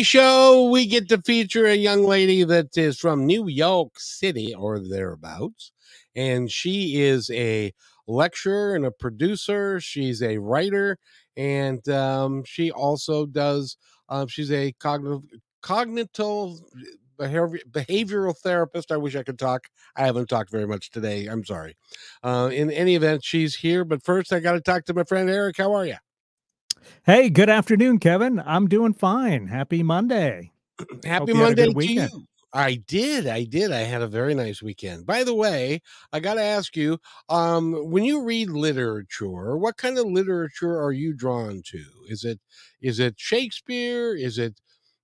[0.00, 4.78] show, we get to feature a young lady that is from New York City or
[4.78, 5.70] thereabouts.
[6.16, 7.74] And she is a
[8.06, 9.80] lecturer and a producer.
[9.80, 10.96] She's a writer.
[11.36, 13.76] And um, she also does,
[14.08, 15.28] um, she's a cognitive,
[15.60, 16.56] cognitive
[17.20, 18.90] behavioral therapist.
[18.92, 19.68] I wish I could talk.
[19.94, 21.26] I haven't talked very much today.
[21.26, 21.76] I'm sorry.
[22.22, 23.84] Uh, in any event, she's here.
[23.84, 25.58] But first, I got to talk to my friend Eric.
[25.58, 25.96] How are you?
[27.04, 28.40] Hey, good afternoon, Kevin.
[28.44, 29.48] I'm doing fine.
[29.48, 30.52] Happy Monday.
[31.04, 32.26] Happy Monday to you.
[32.54, 33.26] I did.
[33.26, 33.72] I did.
[33.72, 35.06] I had a very nice weekend.
[35.06, 35.80] By the way,
[36.12, 36.98] I got to ask you,
[37.28, 41.84] um, when you read literature, what kind of literature are you drawn to?
[42.08, 42.38] Is it
[42.80, 44.14] is it Shakespeare?
[44.14, 44.60] Is it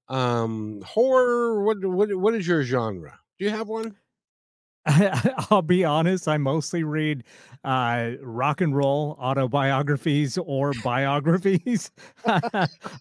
[0.08, 1.64] um horror?
[1.64, 3.18] What what what is your genre?
[3.38, 3.96] Do you have one?
[5.50, 7.24] I'll be honest, I mostly read
[7.64, 11.90] uh, rock and roll autobiographies or biographies.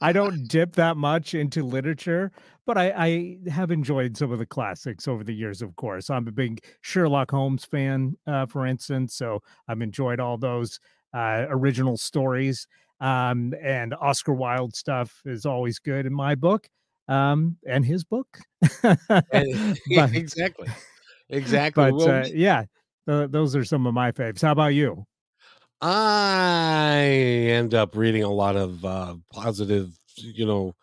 [0.01, 2.31] I don't dip that much into literature,
[2.65, 2.93] but I,
[3.45, 6.09] I, have enjoyed some of the classics over the years, of course.
[6.09, 10.79] I'm a big Sherlock Holmes fan, uh, for instance, so I've enjoyed all those
[11.13, 12.67] uh, original stories.
[12.99, 16.67] Um, and Oscar Wilde stuff is always good in my book
[17.07, 18.39] um, and his book.
[18.81, 19.25] but,
[20.13, 20.67] exactly.
[21.29, 21.91] Exactly.
[21.91, 22.65] But well, uh, yeah,
[23.07, 24.41] th- those are some of my faves.
[24.41, 25.05] How about you?
[25.81, 26.95] I
[27.49, 30.73] end up reading a lot of uh, positive, you know.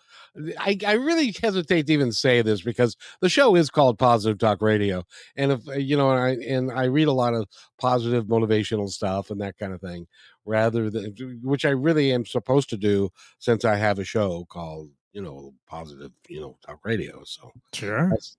[0.58, 4.60] I, I really hesitate to even say this because the show is called Positive Talk
[4.62, 5.04] Radio,
[5.36, 7.46] and if uh, you know, and I and I read a lot of
[7.78, 10.06] positive motivational stuff and that kind of thing,
[10.44, 14.90] rather than which I really am supposed to do since I have a show called
[15.12, 17.22] you know Positive you know Talk Radio.
[17.24, 18.36] So sure, that's,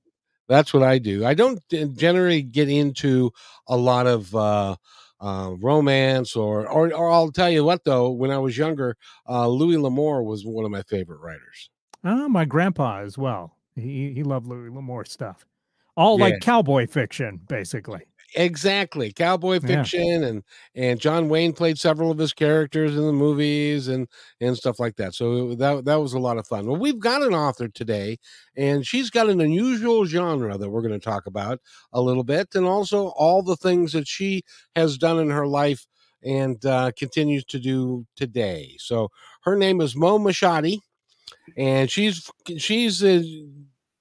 [0.47, 1.25] that's what I do.
[1.25, 1.59] I don't
[1.95, 3.31] generally get into
[3.67, 4.75] a lot of uh,
[5.19, 8.11] uh, romance or, or, or I'll tell you what though.
[8.11, 8.97] When I was younger,
[9.27, 11.69] uh, Louis L'Amour was one of my favorite writers.
[12.03, 13.57] Oh, my grandpa as well.
[13.75, 15.45] He he loved Louis L'Amour stuff.
[15.97, 16.25] All yeah.
[16.25, 18.01] like cowboy fiction, basically.
[18.37, 20.27] Exactly, cowboy fiction, yeah.
[20.27, 20.43] and
[20.75, 24.09] and John Wayne played several of his characters in the movies and
[24.41, 25.13] and stuff like that.
[25.13, 26.67] So that that was a lot of fun.
[26.67, 28.17] Well, we've got an author today,
[28.57, 31.61] and she's got an unusual genre that we're going to talk about
[31.93, 34.43] a little bit, and also all the things that she
[34.75, 35.87] has done in her life
[36.21, 38.75] and uh, continues to do today.
[38.79, 39.11] So
[39.43, 40.79] her name is Mo Moshaty,
[41.55, 43.01] and she's she's.
[43.01, 43.23] Uh,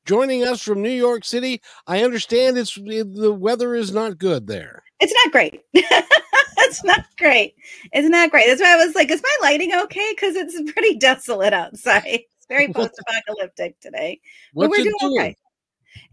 [0.05, 1.61] joining us from New York City.
[1.87, 4.83] I understand it's the weather is not good there.
[5.01, 5.61] It's not great.
[5.75, 7.55] it's not great.
[7.93, 8.47] It's not great.
[8.47, 10.13] That's why I was like, is my lighting okay?
[10.15, 12.21] Because it's pretty desolate outside.
[12.45, 14.21] It's very post-apocalyptic today.
[14.53, 15.37] What's but we're doing, doing okay.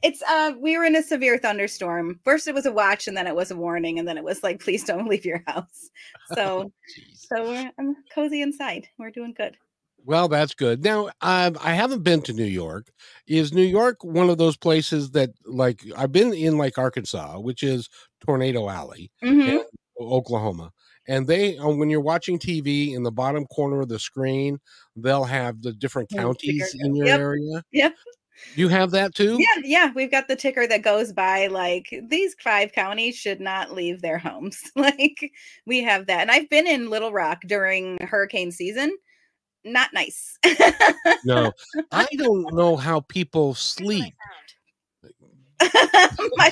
[0.02, 2.22] It's uh we were in a severe thunderstorm.
[2.24, 4.42] First it was a watch and then it was a warning and then it was
[4.42, 5.90] like please don't leave your house.
[6.34, 6.72] So oh,
[7.14, 8.88] so we're I'm cozy inside.
[8.98, 9.58] We're doing good.
[10.06, 10.84] Well, that's good.
[10.84, 12.92] Now, um, I haven't been to New York.
[13.28, 17.64] Is New York one of those places that, like, I've been in, like Arkansas, which
[17.64, 17.90] is
[18.26, 19.58] Tornado Alley, mm-hmm.
[20.00, 20.72] Oklahoma,
[21.08, 24.60] and they, uh, when you're watching TV in the bottom corner of the screen,
[24.96, 27.20] they'll have the different counties in your yep.
[27.20, 27.64] area.
[27.72, 27.96] Yep.
[28.56, 29.38] You have that too?
[29.40, 29.92] Yeah, yeah.
[29.94, 34.18] We've got the ticker that goes by like these five counties should not leave their
[34.18, 34.60] homes.
[34.76, 35.32] like
[35.66, 36.22] we have that.
[36.22, 38.96] And I've been in Little Rock during hurricane season
[39.64, 40.38] not nice.
[41.26, 41.52] no,
[41.92, 44.14] I don't know how people sleep.
[46.36, 46.52] my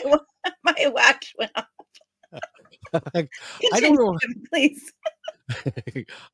[0.63, 1.65] my watch went off.
[3.73, 4.17] I don't know.
[4.49, 4.91] Please.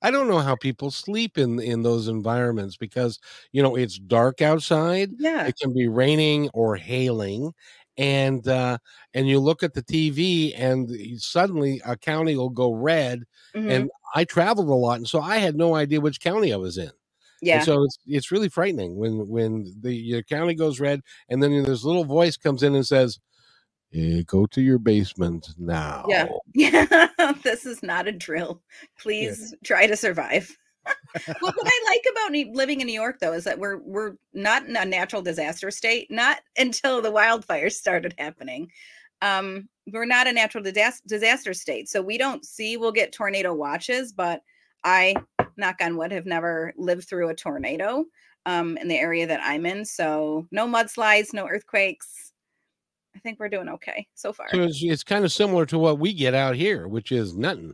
[0.02, 3.20] I don't know how people sleep in in those environments because
[3.54, 5.12] you know it's dark outside.
[5.18, 7.54] Yeah, it can be raining or hailing,
[7.98, 8.78] and uh,
[9.14, 10.90] and you look at the TV and
[11.22, 13.24] suddenly a county will go red.
[13.56, 13.72] Mm-hmm.
[13.72, 16.78] And I traveled a lot, and so I had no idea which county I was
[16.78, 16.92] in.
[17.42, 17.58] Yeah.
[17.58, 21.64] And so it's it's really frightening when when the your county goes red, and then
[21.64, 23.20] this little voice comes in and says,
[23.94, 27.08] eh, "Go to your basement now." Yeah, yeah.
[27.44, 28.64] this is not a drill.
[28.98, 29.58] Please yeah.
[29.68, 30.58] try to survive
[31.42, 34.66] well, what I like about living in New York, though, is that we're we're not
[34.66, 36.12] in a natural disaster state.
[36.12, 38.70] Not until the wildfires started happening.
[39.22, 42.78] Um, we're not a natural disaster state, so we don't see.
[42.78, 44.42] We'll get tornado watches, but
[44.84, 45.16] I,
[45.58, 48.06] knock on wood, have never lived through a tornado
[48.46, 49.86] um, in the area that I'm in.
[49.86, 52.34] So no mudslides, no earthquakes.
[53.16, 54.48] I think we're doing okay so far.
[54.52, 57.74] So it's, it's kind of similar to what we get out here, which is nothing.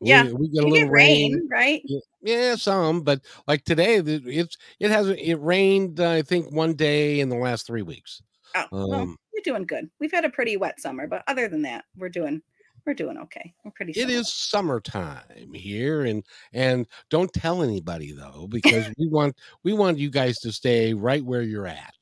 [0.00, 1.32] Yeah, we, we get You a little get rain.
[1.32, 1.82] rain, right?
[2.22, 6.00] Yeah, some, but like today, it's it has it rained.
[6.00, 8.22] uh, I think one day in the last three weeks.
[8.54, 9.90] Oh, well, You're doing good.
[10.00, 12.40] We've had a pretty wet summer, but other than that, we're doing
[12.86, 13.52] we're doing okay.
[13.64, 13.92] We're pretty.
[13.92, 16.24] It is summertime here, and
[16.54, 21.22] and don't tell anybody though, because we want we want you guys to stay right
[21.22, 21.92] where you're at.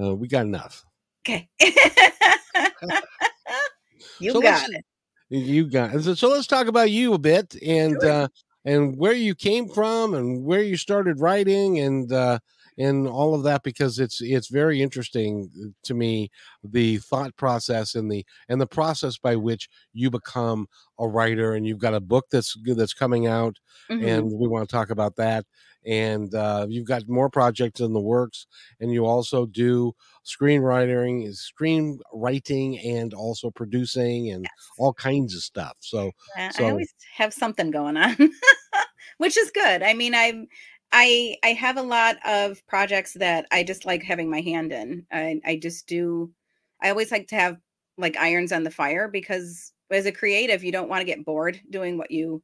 [0.00, 0.84] Uh, we got enough.
[1.26, 1.48] okay.
[4.20, 4.84] you So got it.
[5.30, 8.10] You got so, so let's talk about you a bit and Sure.
[8.10, 8.28] uh
[8.64, 12.38] and where you came from and where you started writing and uh
[12.78, 15.50] and all of that because it's it's very interesting
[15.82, 16.30] to me
[16.64, 20.66] the thought process and the and the process by which you become
[20.98, 23.56] a writer and you've got a book that's good that's coming out
[23.90, 24.06] Mhm.
[24.06, 25.44] and we want to talk about that
[25.86, 28.46] and uh, you've got more projects in the works
[28.80, 29.94] and you also do
[30.24, 34.68] screenwriting screenwriting and also producing and Yes.
[34.78, 38.16] all kinds of stuff so Yeah, so- I always have something going on,
[39.18, 39.82] which is good.
[39.82, 40.48] I mean, I'm
[40.92, 45.06] I I have a lot of projects that I just like having my hand in.
[45.12, 46.32] I I just do.
[46.82, 47.58] I always like to have
[47.98, 51.60] like irons on the fire because as a creative, you don't want to get bored
[51.70, 52.42] doing what you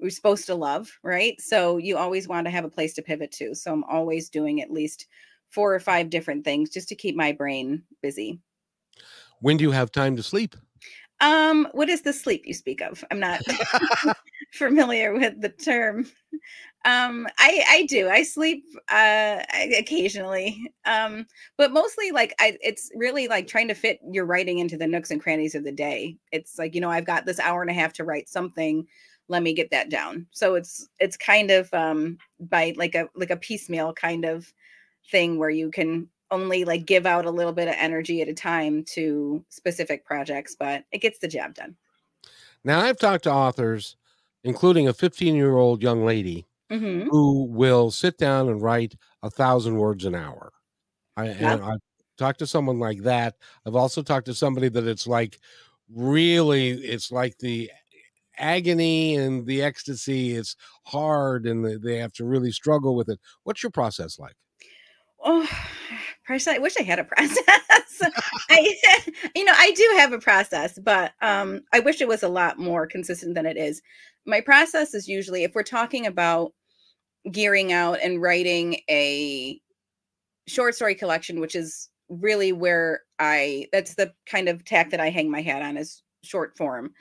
[0.00, 1.40] we're supposed to love, right?
[1.40, 3.54] So you always want to have a place to pivot to.
[3.54, 5.06] So I'm always doing at least
[5.50, 8.40] four or five different things just to keep my brain busy.
[9.40, 10.56] when do you have time to sleep
[11.20, 13.04] Um, what is the sleep you speak of?
[13.10, 13.40] I'm not
[14.52, 16.06] familiar with the term.
[16.84, 18.08] Um, I I do.
[18.08, 19.40] I sleep uh
[19.78, 20.60] occasionally.
[20.84, 21.26] Um,
[21.56, 25.10] but mostly like I it's really like trying to fit your writing into the nooks
[25.10, 26.16] and crannies of the day.
[26.32, 28.86] It's like, you know, I've got this hour and a half to write something.
[29.28, 30.26] Let me get that down.
[30.32, 34.52] So it's it's kind of um by like a like a piecemeal kind of
[35.10, 38.34] thing where you can only like give out a little bit of energy at a
[38.34, 41.76] time to specific projects, but it gets the job done.
[42.64, 43.96] now i've talked to authors
[44.44, 49.30] including a 15 year old young lady hmm who will sit down and write a
[49.30, 50.52] thousand words an hour
[51.16, 51.80] I, and i've
[52.16, 53.34] talked to someone like that
[53.66, 55.38] i've also talked to somebody that it's like
[55.92, 57.70] really it's like the
[58.38, 60.56] agony and the ecstasy it's
[60.86, 64.34] hard and they- have to really struggle with it what's your process like
[65.22, 65.48] Oh.
[66.28, 68.02] I wish I had a process.
[68.48, 68.74] I,
[69.34, 72.58] you know, I do have a process, but um, I wish it was a lot
[72.58, 73.82] more consistent than it is.
[74.26, 76.52] My process is usually if we're talking about
[77.30, 79.60] gearing out and writing a
[80.46, 85.10] short story collection, which is really where I that's the kind of tack that I
[85.10, 86.92] hang my hat on is short form.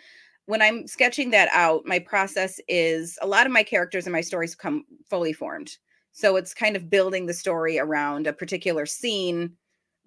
[0.46, 4.22] When I'm sketching that out, my process is a lot of my characters and my
[4.22, 5.78] stories come fully formed.
[6.14, 9.54] So it's kind of building the story around a particular scene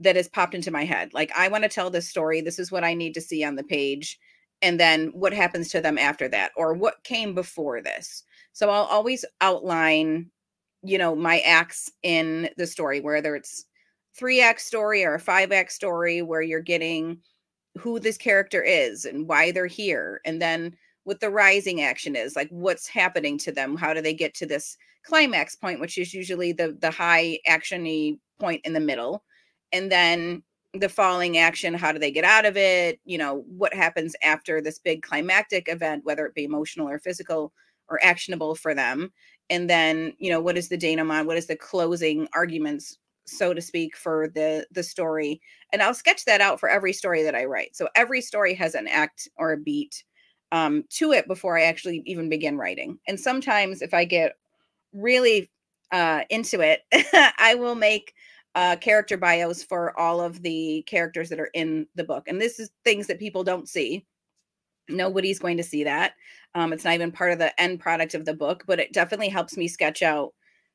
[0.01, 1.15] that has popped into my head.
[1.15, 2.41] Like, I want to tell this story.
[2.41, 4.19] This is what I need to see on the page.
[4.65, 8.25] And then what happens to them after that, or what came before this.
[8.55, 10.31] So I'll always outline,
[10.83, 13.67] you know, my acts in the story, whether it's
[14.17, 17.19] three act story or a five act story, where you're getting
[17.77, 20.23] who this character is and why they're here.
[20.25, 23.77] And then what the rising action is, like what's happening to them.
[23.77, 28.19] How do they get to this climax point, which is usually the the high actiony
[28.41, 29.25] point in the middle,
[29.73, 30.43] and then
[30.75, 31.75] the falling action.
[31.75, 33.01] How do they get out of it?
[33.05, 37.53] You know, what happens after this big climactic event, whether it be emotional or physical
[37.89, 39.13] or actionable for them,
[39.51, 41.27] and then you know what is the denouement?
[41.27, 45.41] What is the closing arguments, so to speak, for the the story?
[45.73, 47.77] And I'll sketch that out for every story that I write.
[47.77, 50.05] So every story has an act or a beat
[50.53, 52.99] um, to it before I actually even begin writing.
[53.09, 54.35] And sometimes if I get
[54.93, 55.51] really
[55.93, 56.83] uh, into it,
[57.39, 58.15] I will make
[58.55, 62.29] uh, character bios for all of the characters that are in the book.
[62.29, 64.07] And this is things that people don't see.
[64.89, 66.15] Nobody's going to see that.
[66.55, 69.29] Um, it's not even part of the end product of the book, but it definitely
[69.29, 70.35] helps me sketch out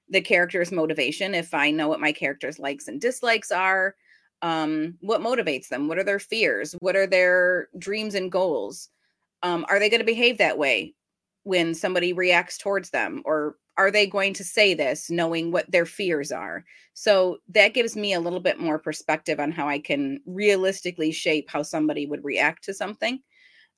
[0.09, 3.95] the character's motivation if I know what my character's likes and dislikes are.
[4.41, 5.87] Um, what motivates them?
[5.87, 6.75] What are their fears?
[6.79, 8.89] What are their dreams and goals?
[9.43, 10.95] Um, are they going to behave that way
[11.43, 13.21] when somebody reacts towards them?
[13.25, 16.65] Or are they going to say this knowing what their fears are?
[16.93, 21.49] So that gives me a little bit more perspective on how I can realistically shape
[21.49, 23.19] how somebody would react to something.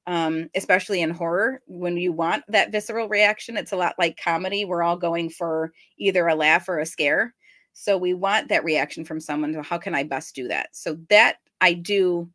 [0.07, 4.65] Um, especially in horror, when you want that visceral reaction, it's a lot like comedy.
[4.65, 7.35] We're all going for either a laugh or a scare.
[7.73, 9.53] So we want that reaction from someone.
[9.53, 10.69] So how can I best do that?
[10.71, 12.27] So that I do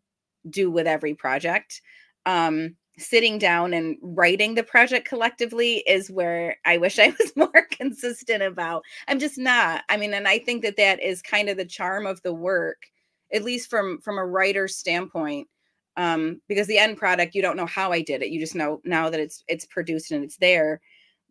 [0.49, 1.83] do with every project.
[2.27, 7.67] Um, sitting down and writing the project collectively is where I wish I was more
[7.71, 8.83] consistent about.
[9.09, 9.85] I'm just not.
[9.89, 12.79] I mean, and I think that that is kind of the charm of the work
[13.33, 15.49] at least from from a writer's standpoint
[15.97, 18.81] um because the end product you don't know how i did it you just know
[18.85, 20.81] now that it's it's produced and it's there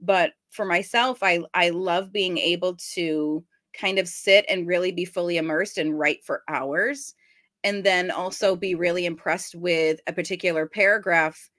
[0.01, 3.43] but for myself i i love being able to
[3.79, 7.13] kind of sit and really be fully immersed and write for hours
[7.63, 11.50] and then also be really impressed with a particular paragraph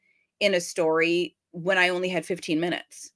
[0.41, 3.13] in a story when i only had 15 minutes.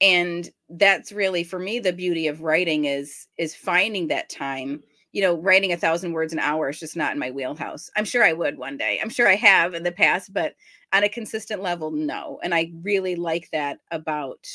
[0.00, 4.82] And that's really for me the beauty of writing is is finding that time.
[5.12, 7.90] You know writing a thousand words an hour is just not in my wheelhouse.
[7.96, 9.00] I'm sure i would one day.
[9.02, 10.54] I'm sure i have in the past but
[10.92, 12.38] on a consistent level no.
[12.42, 14.46] And i really like that about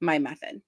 [0.00, 0.62] my method.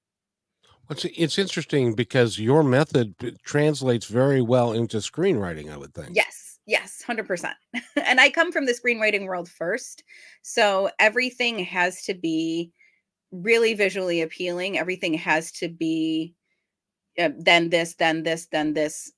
[0.90, 6.14] It's, it's interesting because your method eh, translates very well into screenwriting i would think.
[6.14, 7.52] Yes yes 100%
[8.04, 10.04] and i come from the screenwriting world first
[10.42, 12.72] so everything has to be
[13.32, 14.78] really visually appealing.
[14.78, 16.34] Everything has to be
[17.18, 19.12] uh, then this, then this, then this,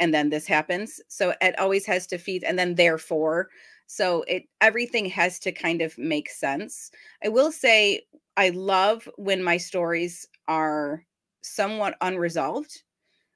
[0.00, 1.00] and then this happens.
[1.08, 3.48] So it always has to feed, and then therefore.
[3.86, 6.90] So it everything has to kind of make sense.
[7.24, 8.02] I will say
[8.36, 11.04] I love when my stories are
[11.42, 12.82] somewhat unresolved,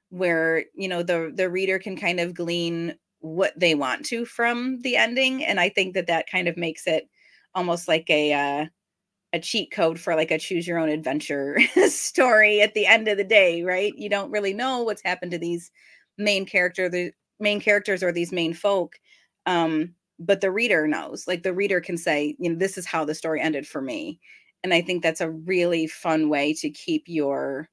[0.09, 4.81] where you know the the reader can kind of glean what they want to from
[4.81, 7.09] the ending, and I think that that kind of makes it
[7.55, 8.67] almost like a uh,
[9.33, 11.57] a cheat code for like a choose your own adventure
[11.89, 13.93] story at the end of the day, right?
[13.97, 15.71] You don't really know what's happened to these
[16.17, 18.93] main character, the main characters or these main folk.
[19.45, 21.27] Um, but the reader knows.
[21.27, 24.19] Like the reader can say, you know, this is how the story ended for me.
[24.63, 27.69] And I think that's a really fun way to keep your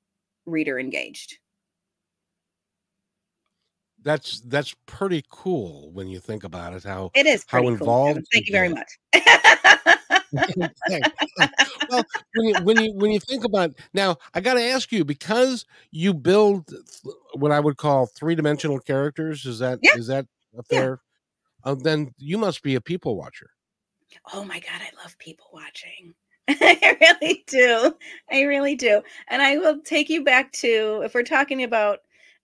[0.46, 1.39] reader engaged.
[4.02, 6.84] That's that's pretty cool when you think about it.
[6.84, 8.16] How it is how involved.
[8.16, 8.24] Cool.
[8.32, 8.98] Thank you very much.
[11.90, 12.04] well,
[12.34, 15.66] when you, when you when you think about now, I got to ask you because
[15.90, 16.72] you build
[17.34, 19.44] what I would call three dimensional characters.
[19.44, 19.96] Is that yeah.
[19.96, 20.26] is that
[20.68, 21.00] fair?
[21.64, 21.72] Yeah.
[21.72, 23.50] Uh, then you must be a people watcher.
[24.32, 26.14] Oh my god, I love people watching.
[26.48, 27.94] I really do.
[28.30, 29.02] I really do.
[29.28, 31.98] And I will take you back to if we're talking about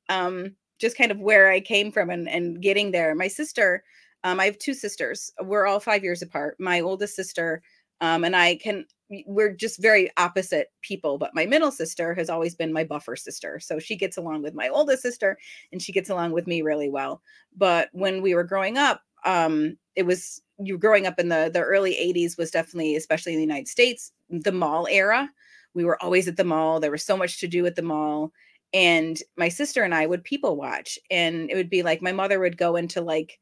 [0.08, 3.14] um just kind of where I came from and, and getting there.
[3.14, 3.82] My sister,
[4.24, 5.30] um, I have two sisters.
[5.42, 6.56] We're all five years apart.
[6.58, 7.62] My oldest sister
[8.00, 8.84] um, and I can,
[9.26, 11.18] we're just very opposite people.
[11.18, 13.58] But my middle sister has always been my buffer sister.
[13.60, 15.38] So she gets along with my oldest sister
[15.72, 17.22] and she gets along with me really well.
[17.56, 21.60] But when we were growing up, um, it was you growing up in the the
[21.60, 25.28] early 80s was definitely, especially in the United States, the mall era.
[25.74, 26.80] We were always at the mall.
[26.80, 28.32] There was so much to do at the mall.
[28.76, 30.98] And my sister and I would people watch.
[31.10, 33.40] And it would be like my mother would go into like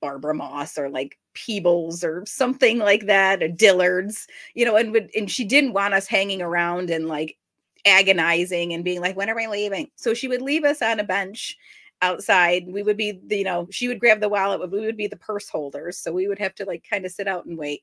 [0.00, 5.10] Barbara Moss or like Peebles or something like that, or Dillard's, you know, and would
[5.14, 7.36] and she didn't want us hanging around and like
[7.84, 9.90] agonizing and being like, when are we leaving?
[9.96, 11.54] So she would leave us on a bench
[12.00, 12.64] outside.
[12.66, 15.06] We would be, the, you know, she would grab the wallet, but we would be
[15.06, 15.98] the purse holders.
[15.98, 17.82] So we would have to like kind of sit out and wait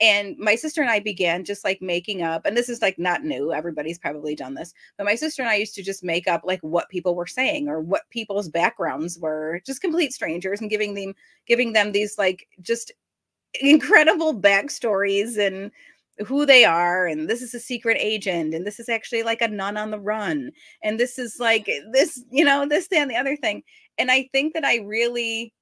[0.00, 3.24] and my sister and I began just like making up, and this is like not
[3.24, 3.52] new.
[3.52, 6.60] Everybody's probably done this, but my sister and I used to just make up like
[6.60, 11.14] what people were saying or what people's backgrounds were, just complete strangers, and giving them
[11.46, 12.92] giving them these like just
[13.60, 15.70] incredible backstories and
[16.26, 19.48] who they are and this is a secret agent and this is actually like a
[19.48, 20.50] nun on the run
[20.82, 23.62] and this is like this you know this and the other thing
[23.98, 25.52] and i think that i really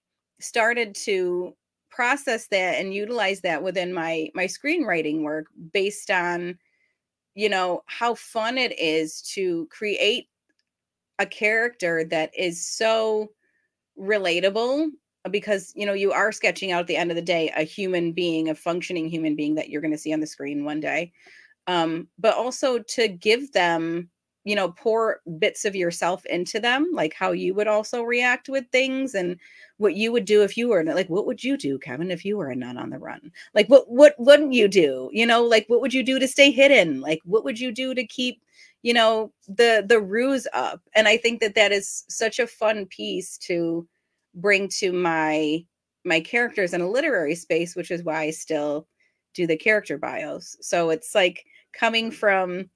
[0.40, 1.54] started to
[1.96, 6.58] process that and utilize that within my my screenwriting work based on
[7.34, 10.28] you know how fun it is to create
[11.18, 13.30] a character that is so
[13.98, 14.90] relatable
[15.30, 18.12] because you know you are sketching out at the end of the day a human
[18.12, 21.10] being a functioning human being that you're going to see on the screen one day
[21.66, 24.10] um but also to give them
[24.46, 28.64] you know pour bits of yourself into them like how you would also react with
[28.70, 29.36] things and
[29.78, 32.36] what you would do if you were like what would you do kevin if you
[32.36, 33.32] were a nun on the run?
[33.54, 35.10] Like what what wouldn't you do?
[35.12, 37.00] You know like what would you do to stay hidden?
[37.00, 38.40] Like what would you do to keep
[38.82, 40.80] you know the the ruse up?
[40.94, 43.86] And i think that that is such a fun piece to
[44.34, 45.64] bring to my
[46.04, 48.86] my characters in a literary space which is why i still
[49.36, 50.56] do the character bios.
[50.62, 52.70] So it's like coming from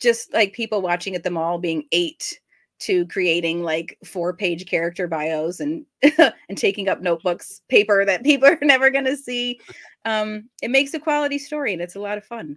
[0.00, 2.38] just like people watching at the mall being eight
[2.80, 5.84] to creating like four page character bios and
[6.48, 9.60] and taking up notebooks paper that people are never going to see
[10.04, 12.56] um it makes a quality story and it's a lot of fun.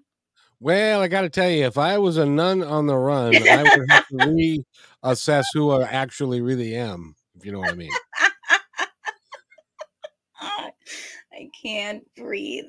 [0.60, 3.64] Well i got to tell you if i was a nun on the run i
[3.64, 4.64] would have to
[5.04, 7.92] reassess who i actually really am if you know what i mean.
[11.34, 12.66] I can't breathe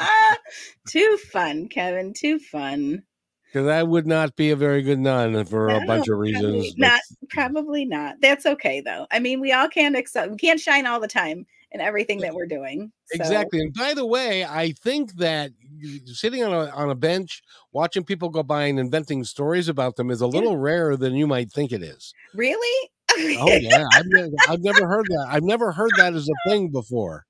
[0.88, 2.12] too fun, Kevin.
[2.12, 3.02] Too fun.
[3.46, 6.74] because I would not be a very good nun for no, a bunch of reasons.
[6.74, 8.16] Probably not probably not.
[8.20, 9.06] That's okay though.
[9.10, 10.30] I mean, we all can't accept.
[10.30, 12.92] We can't shine all the time in everything that we're doing.
[13.06, 13.16] So.
[13.16, 13.60] Exactly.
[13.60, 15.52] And by the way, I think that
[16.06, 17.42] sitting on a on a bench
[17.72, 21.26] watching people go by and inventing stories about them is a little rarer than you
[21.26, 22.12] might think it is.
[22.34, 22.90] Really?
[23.18, 25.26] oh yeah, I've never, I've never heard that.
[25.28, 27.26] I've never heard that as a thing before.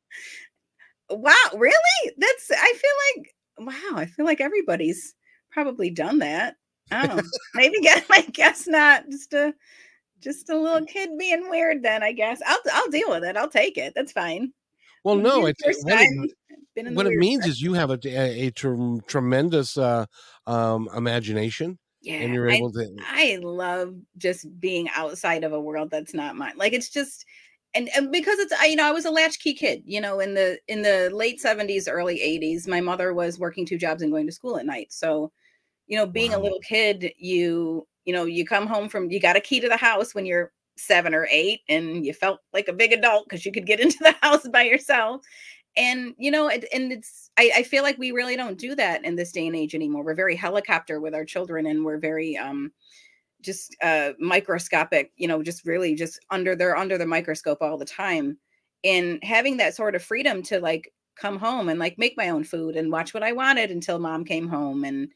[1.10, 2.14] Wow, really?
[2.18, 5.14] That's I feel like wow, I feel like everybody's
[5.50, 6.56] probably done that.
[6.92, 7.20] Oh,
[7.54, 9.08] maybe get I guess not.
[9.10, 9.54] Just a
[10.20, 11.82] just a little kid being weird.
[11.82, 13.36] Then I guess I'll I'll deal with it.
[13.36, 13.92] I'll take it.
[13.94, 14.52] That's fine.
[15.02, 16.00] Well, no, it's what,
[16.76, 20.04] it, what it, means is you have a a, a tr- tremendous uh,
[20.46, 21.78] um, imagination.
[22.02, 22.96] Yeah, and you're able I, to.
[23.00, 26.54] I love just being outside of a world that's not mine.
[26.56, 27.24] Like it's just
[27.74, 30.34] and, and because it's I, you know I was a latchkey kid you know in
[30.34, 34.26] the in the late 70s early 80s my mother was working two jobs and going
[34.26, 34.92] to school at night.
[34.92, 35.32] So
[35.86, 36.38] you know being wow.
[36.38, 39.68] a little kid you you know you come home from you got a key to
[39.68, 43.44] the house when you're seven or eight and you felt like a big adult because
[43.44, 45.22] you could get into the house by yourself.
[45.76, 49.04] And you know it, and it's I, I feel like we really don't do that
[49.04, 50.02] in this day and age anymore.
[50.02, 52.72] We're very helicopter with our children and we're very um
[53.42, 57.84] just uh microscopic you know just really just under they're under the microscope all the
[57.84, 58.36] time
[58.84, 62.44] and having that sort of freedom to like come home and like make my own
[62.44, 65.08] food and watch what i wanted until mom came home and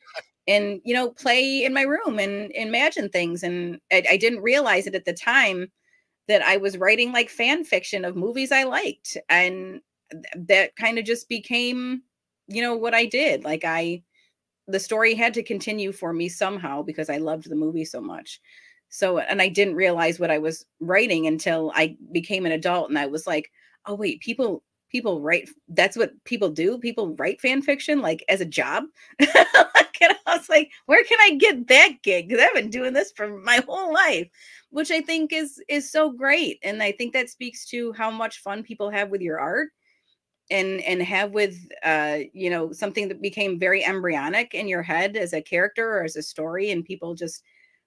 [0.46, 4.86] and you know play in my room and, imagine things and I, I didn't realize
[4.86, 5.70] it at the time
[6.28, 9.80] that i was writing like fan fiction of movies i liked and
[10.36, 12.02] that kind of just became
[12.46, 14.02] you know what i did like i
[14.66, 18.40] the story had to continue for me somehow because I loved the movie so much.
[18.88, 22.98] So, and I didn't realize what I was writing until I became an adult and
[22.98, 23.50] I was like,
[23.86, 26.78] oh, wait, people, people write, that's what people do.
[26.78, 28.84] People write fan fiction like as a job.
[29.18, 29.28] and
[30.26, 32.28] I was like, where can I get that gig?
[32.28, 34.28] Because I've been doing this for my whole life,
[34.70, 36.58] which I think is, is so great.
[36.62, 39.70] And I think that speaks to how much fun people have with your art
[40.50, 45.16] and and have with uh you know something that became very embryonic in your head
[45.16, 47.42] as a character or as a story and people just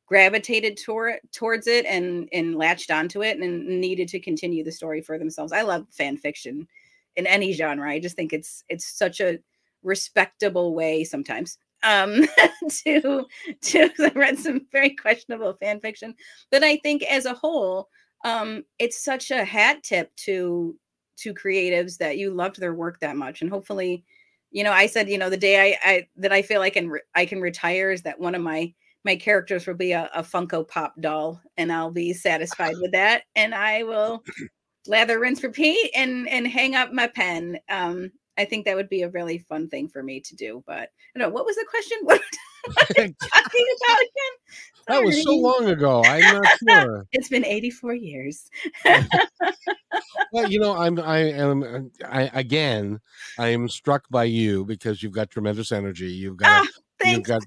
[0.08, 5.02] gravitated toward towards it and and latched onto it and needed to continue the story
[5.02, 5.52] for themselves.
[5.52, 6.67] I love fan fiction
[7.17, 7.89] in any genre.
[7.89, 9.39] I just think it's it's such a
[9.84, 12.24] respectable way sometimes um
[12.70, 13.26] to
[13.62, 16.15] to i read some very questionable fan fiction.
[16.52, 17.89] But i think as a whole
[18.26, 20.76] um it's such a hat tip to
[21.17, 24.03] to creatives that you loved their work that much and hopefully
[24.51, 26.80] you know i said you know the day i, I that i feel like I
[26.80, 30.23] can i can retire is that one of my my characters will be a, a
[30.23, 34.23] funko pop doll and i'll be satisfied with that and i will
[34.88, 37.60] lather rinse repeat and and hang up my pen.
[37.69, 40.89] Um i think that would be a really fun thing for me to do but
[41.15, 41.97] i don't know what was the question?
[42.03, 42.21] What
[42.77, 44.34] talking about again
[44.88, 46.01] that was so long ago.
[46.06, 47.08] I'm not sure.
[47.12, 48.49] it's been 84 years.
[50.32, 52.99] well, you know, I'm I am I again
[53.38, 56.08] I am struck by you because you've got tremendous energy.
[56.08, 56.65] You've got
[57.03, 57.43] oh, you've got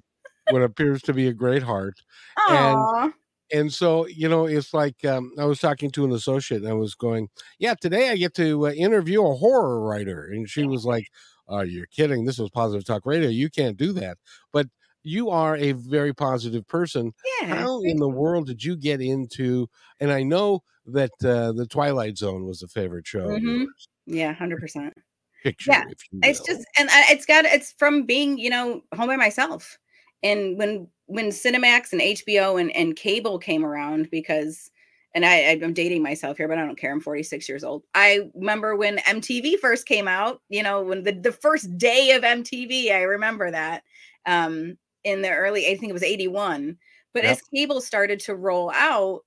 [0.50, 1.94] what appears to be a great heart.
[2.38, 3.04] Aww.
[3.04, 3.14] And
[3.52, 6.74] and so you know it's like um, i was talking to an associate and i
[6.74, 7.28] was going
[7.58, 11.08] yeah today i get to uh, interview a horror writer and she was like
[11.48, 14.18] oh you're kidding this was positive talk radio you can't do that
[14.52, 14.68] but
[15.02, 17.12] you are a very positive person.
[17.40, 17.54] Yeah.
[17.54, 19.68] How in the world did you get into?
[19.98, 23.26] And I know that uh, the Twilight Zone was a favorite show.
[23.28, 23.64] Mm-hmm.
[24.06, 24.94] Yeah, hundred percent.
[25.42, 25.84] Picture, yeah,
[26.22, 29.78] it's just, and I, it's got, it's from being, you know, home by myself.
[30.22, 34.70] And when when Cinemax and HBO and and cable came around, because
[35.14, 36.92] and I, I'm dating myself here, but I don't care.
[36.92, 37.82] I'm 46 years old.
[37.94, 42.22] I remember when MTV first came out, you know, when the, the first day of
[42.22, 43.82] MTV, I remember that.
[44.26, 46.76] Um, in the early, I think it was 81.
[47.12, 47.32] But yep.
[47.32, 49.22] as cable started to roll out,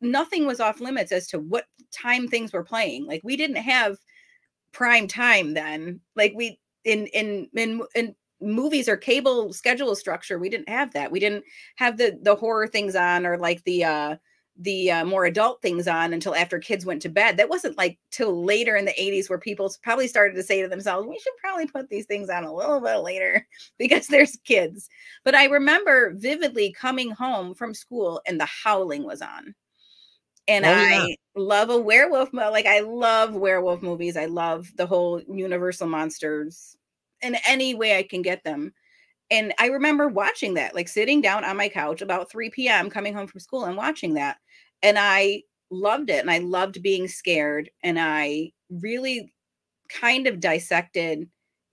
[0.00, 3.06] nothing was off limits as to what time things were playing.
[3.06, 3.98] Like we didn't have
[4.72, 6.00] prime time then.
[6.16, 11.12] Like we in in in in movies or cable schedule structure, we didn't have that.
[11.12, 11.44] We didn't
[11.76, 14.16] have the the horror things on or like the uh
[14.60, 17.36] the uh, more adult things on until after kids went to bed.
[17.36, 20.68] That wasn't like till later in the 80s where people probably started to say to
[20.68, 23.46] themselves, we should probably put these things on a little bit later
[23.78, 24.88] because there's kids.
[25.24, 29.54] But I remember vividly coming home from school and the howling was on.
[30.46, 31.04] And oh, yeah.
[31.04, 34.16] I love a werewolf like I love werewolf movies.
[34.16, 36.76] I love the whole universal monsters
[37.22, 38.72] in any way I can get them
[39.30, 43.14] and I remember watching that, like sitting down on my couch about 3 p.m., coming
[43.14, 44.38] home from school and watching that.
[44.82, 46.20] And I loved it.
[46.20, 47.70] And I loved being scared.
[47.82, 49.32] And I really
[49.88, 51.28] kind of dissected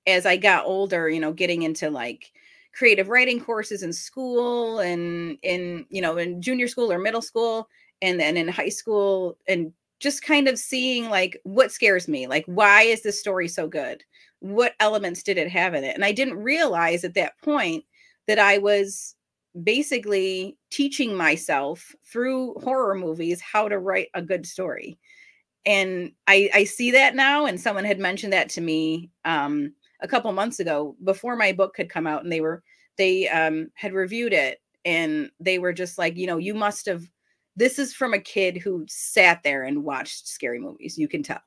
[0.08, 2.32] as I got older, you know, getting into like
[2.74, 7.68] creative writing courses in school and in you know in junior school or middle school
[8.04, 12.46] and then in high school and just kind of seeing like what scares me like
[12.46, 14.04] why is this story so good
[14.42, 17.84] what elements did it have in it and i didn't realize at that point
[18.28, 19.16] that i was
[19.64, 24.98] basically teaching myself through horror movies how to write a good story.
[25.66, 30.08] And i i see that now and someone had mentioned that to me um a
[30.08, 32.64] couple months ago before my book had come out and they were
[32.98, 37.04] they um had reviewed it and they were just like you know you must have
[37.58, 41.42] this is from a kid who sat there and watched scary movies you can tell.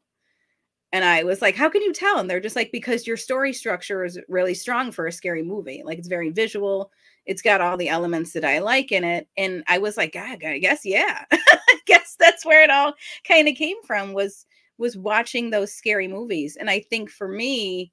[0.92, 2.18] And i was like how can you tell?
[2.18, 5.82] And they're just like because your story structure is really strong for a scary movie
[5.84, 6.90] like it's very visual
[7.30, 10.36] it's got all the elements that i like in it and i was like i
[10.58, 11.24] guess yeah.
[11.32, 12.92] I guess that's where it all
[13.26, 14.44] kind of came from was
[14.78, 17.92] was watching those scary movies and i think for me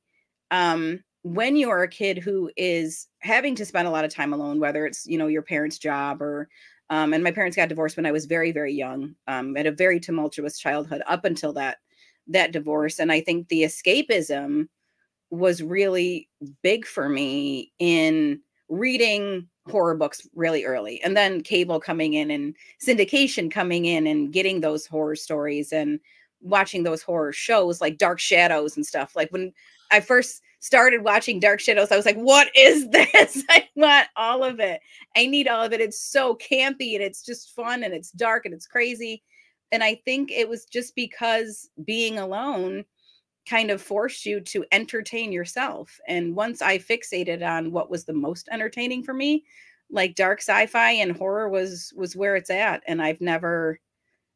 [0.52, 4.60] um when you're a kid who is having to spend a lot of time alone
[4.60, 6.50] whether it's you know your parents job or
[6.89, 9.71] um, and my parents got divorced when i was very very young um, had a
[9.71, 11.78] very tumultuous childhood up until that
[12.28, 14.67] that divorce and i think the escapism
[15.30, 16.28] was really
[16.63, 22.56] big for me in reading horror books really early and then cable coming in and
[22.86, 25.99] syndication coming in and getting those horror stories and
[26.41, 29.51] watching those horror shows like dark shadows and stuff like when
[29.91, 33.43] I first started watching Dark Shadows, I was like, what is this?
[33.49, 34.82] I want all of it.
[35.15, 35.82] I need all of it.
[35.82, 39.23] It's so campy and it's just fun and it's dark and it's crazy.
[39.71, 42.86] And I think it was just because being alone
[43.47, 45.99] kind of forced you to entertain yourself.
[46.07, 49.45] And once I fixated on what was the most entertaining for me,
[49.89, 52.83] like dark sci-fi and horror was was where it's at.
[52.88, 53.79] And I've never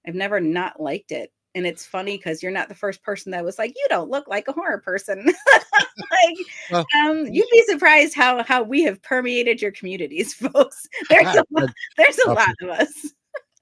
[0.07, 3.43] I've never not liked it and it's funny because you're not the first person that
[3.43, 5.25] was like you don't look like a horror person
[6.11, 6.37] like
[6.71, 11.43] well, um, you'd be surprised how how we have permeated your communities folks there's a
[11.51, 13.13] lot, there's a lot of us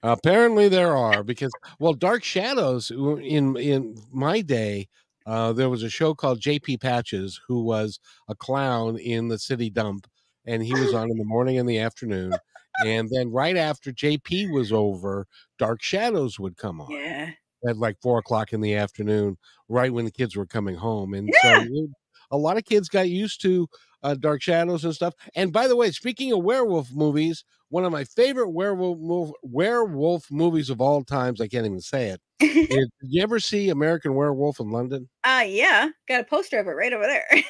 [0.04, 4.88] apparently there are because well dark shadows in in my day
[5.30, 9.70] uh, there was a show called jp patches who was a clown in the city
[9.70, 10.08] dump
[10.46, 12.34] and he was on in the morning and the afternoon
[12.86, 17.32] and then right after jp was over dark shadows would come on yeah
[17.68, 19.38] at like four o'clock in the afternoon,
[19.68, 21.14] right when the kids were coming home.
[21.14, 21.64] And yeah.
[21.64, 21.88] so
[22.32, 23.68] a lot of kids got used to
[24.04, 25.14] uh, Dark Shadows and stuff.
[25.36, 30.70] And by the way, speaking of werewolf movies, one of my favorite werewolf werewolf movies
[30.70, 32.22] of all times, I can't even say it.
[32.42, 35.10] is, did you ever see American Werewolf in London?
[35.24, 37.26] Uh yeah, got a poster of it right over there.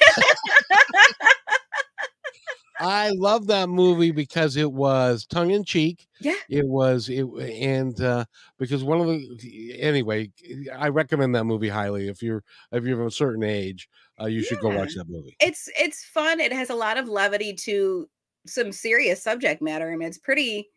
[2.80, 6.06] I love that movie because it was tongue in cheek.
[6.20, 6.34] Yeah.
[6.48, 8.24] It was it and uh
[8.58, 10.30] because one of the anyway,
[10.74, 13.88] I recommend that movie highly if you're if you're of a certain age,
[14.20, 15.36] uh you should go watch that movie.
[15.40, 16.40] It's it's fun.
[16.40, 18.08] It has a lot of levity to
[18.46, 19.92] some serious subject matter.
[19.92, 20.68] I mean, it's pretty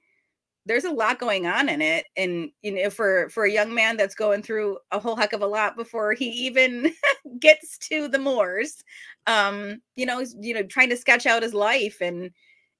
[0.65, 3.97] there's a lot going on in it and you know for for a young man
[3.97, 6.93] that's going through a whole heck of a lot before he even
[7.39, 8.84] gets to the moors
[9.28, 12.32] um you know you know trying to sketch out his life and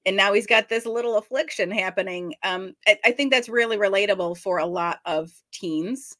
[0.06, 4.38] and now he's got this little affliction happening um I, I think that's really relatable
[4.38, 6.16] for a lot of teens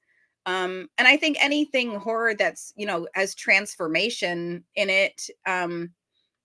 [0.46, 5.90] um and i think anything horror that's you know as transformation in it um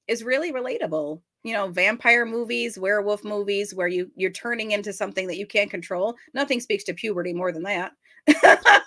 [0.07, 5.27] is really relatable you know vampire movies werewolf movies where you you're turning into something
[5.27, 6.15] that you can't control.
[6.33, 7.91] Nothing speaks to puberty more than that.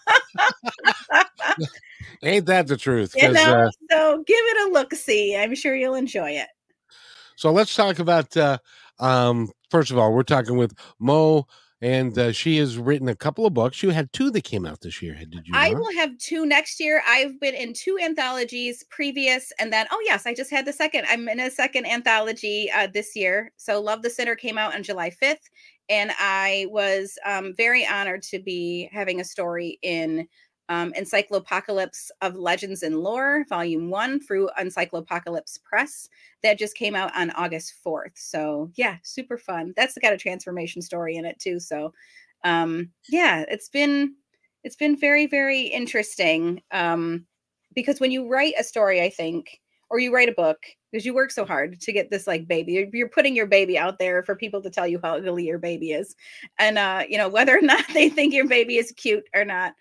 [2.22, 3.14] Ain't that the truth?
[3.16, 6.48] You know, uh, so give it a look see i'm sure you'll enjoy it.
[7.36, 8.58] So let's talk about uh
[8.98, 11.46] um first of all we're talking with mo
[11.82, 13.82] and uh, she has written a couple of books.
[13.82, 15.16] You had two that came out this year.
[15.16, 15.52] Did you?
[15.52, 17.02] I will have two next year.
[17.08, 21.06] I've been in two anthologies previous, and then oh yes, I just had the second.
[21.10, 23.52] I'm in a second anthology uh, this year.
[23.56, 25.50] So Love the Sinner came out on July 5th,
[25.88, 30.28] and I was um, very honored to be having a story in
[30.68, 36.08] um, Encyclopocalypse of Legends and Lore, Volume One, through Encyclopocalypse Press,
[36.42, 38.12] that just came out on August 4th.
[38.14, 39.74] So, yeah, super fun.
[39.76, 41.60] That's got a transformation story in it too.
[41.60, 41.92] So,
[42.44, 44.14] um, yeah, it's been
[44.64, 47.26] it's been very very interesting um,
[47.74, 50.58] because when you write a story, I think, or you write a book,
[50.90, 53.78] because you work so hard to get this like baby, you're, you're putting your baby
[53.78, 56.14] out there for people to tell you how ugly your baby is,
[56.58, 59.74] and uh, you know whether or not they think your baby is cute or not.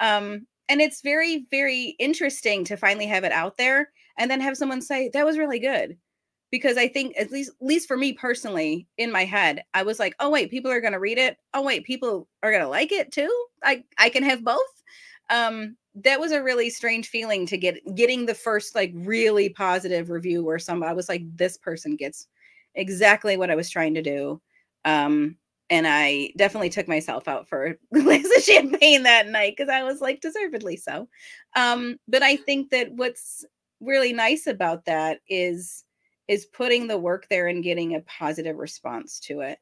[0.00, 4.56] Um, and it's very, very interesting to finally have it out there and then have
[4.56, 5.96] someone say, that was really good.
[6.50, 9.98] Because I think at least at least for me personally, in my head, I was
[9.98, 11.36] like, oh wait, people are gonna read it.
[11.52, 13.30] Oh wait, people are gonna like it too.
[13.64, 14.60] I I can have both.
[15.30, 20.10] Um, that was a really strange feeling to get getting the first like really positive
[20.10, 22.28] review where somebody was like, this person gets
[22.76, 24.40] exactly what I was trying to do.
[24.84, 25.36] Um,
[25.70, 29.82] and I definitely took myself out for a glass of champagne that night because I
[29.82, 31.08] was like deservedly so.
[31.56, 33.44] Um, but I think that what's
[33.80, 35.84] really nice about that is
[36.26, 39.58] is putting the work there and getting a positive response to it.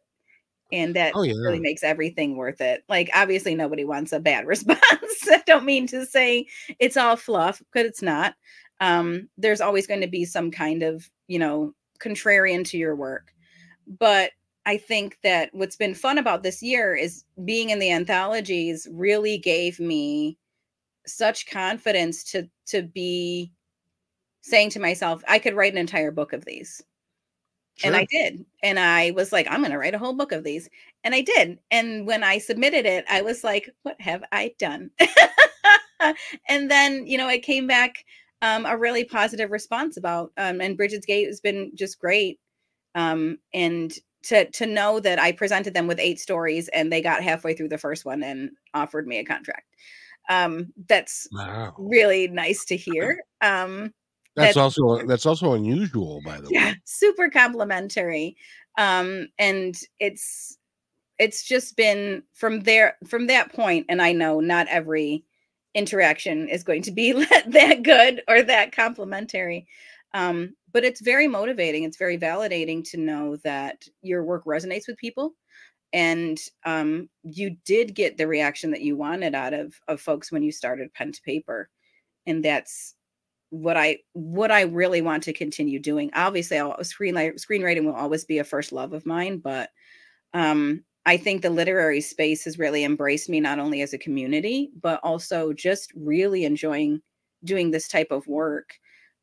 [0.70, 1.34] And that oh, yeah.
[1.34, 2.84] really makes everything worth it.
[2.88, 4.78] Like obviously nobody wants a bad response.
[5.28, 6.46] I don't mean to say
[6.78, 8.34] it's all fluff, but it's not.
[8.80, 13.32] Um, there's always going to be some kind of, you know, contrarian to your work.
[13.98, 14.30] But
[14.66, 19.38] I think that what's been fun about this year is being in the anthologies really
[19.38, 20.38] gave me
[21.06, 23.52] such confidence to to be
[24.42, 26.82] saying to myself, I could write an entire book of these.
[27.76, 27.88] Sure.
[27.88, 28.44] And I did.
[28.62, 30.68] And I was like, I'm going to write a whole book of these.
[31.04, 31.58] And I did.
[31.70, 34.90] And when I submitted it, I was like, what have I done?
[36.48, 38.04] and then, you know, it came back
[38.42, 42.38] um, a really positive response about, um, and Brigids Gate has been just great.
[42.94, 43.92] Um, and
[44.24, 47.68] to to know that I presented them with eight stories and they got halfway through
[47.68, 49.66] the first one and offered me a contract.
[50.28, 51.74] Um, that's wow.
[51.78, 53.24] really nice to hear.
[53.40, 53.92] Um,
[54.34, 56.68] that's, that's also that's also unusual, by the yeah, way.
[56.68, 58.36] Yeah, super complimentary.
[58.78, 60.56] Um, and it's
[61.18, 65.24] it's just been from there from that point, and I know not every
[65.74, 67.12] interaction is going to be
[67.46, 69.66] that good or that complimentary.
[70.14, 71.84] Um, but it's very motivating.
[71.84, 75.34] It's very validating to know that your work resonates with people
[75.92, 80.42] and um, you did get the reaction that you wanted out of of folks when
[80.42, 81.68] you started pen to paper
[82.26, 82.94] and that's
[83.50, 88.24] what i what i really want to continue doing obviously I'll, screenwriting screenwriting will always
[88.24, 89.70] be a first love of mine but
[90.32, 94.70] um, i think the literary space has really embraced me not only as a community
[94.80, 97.02] but also just really enjoying
[97.44, 98.70] doing this type of work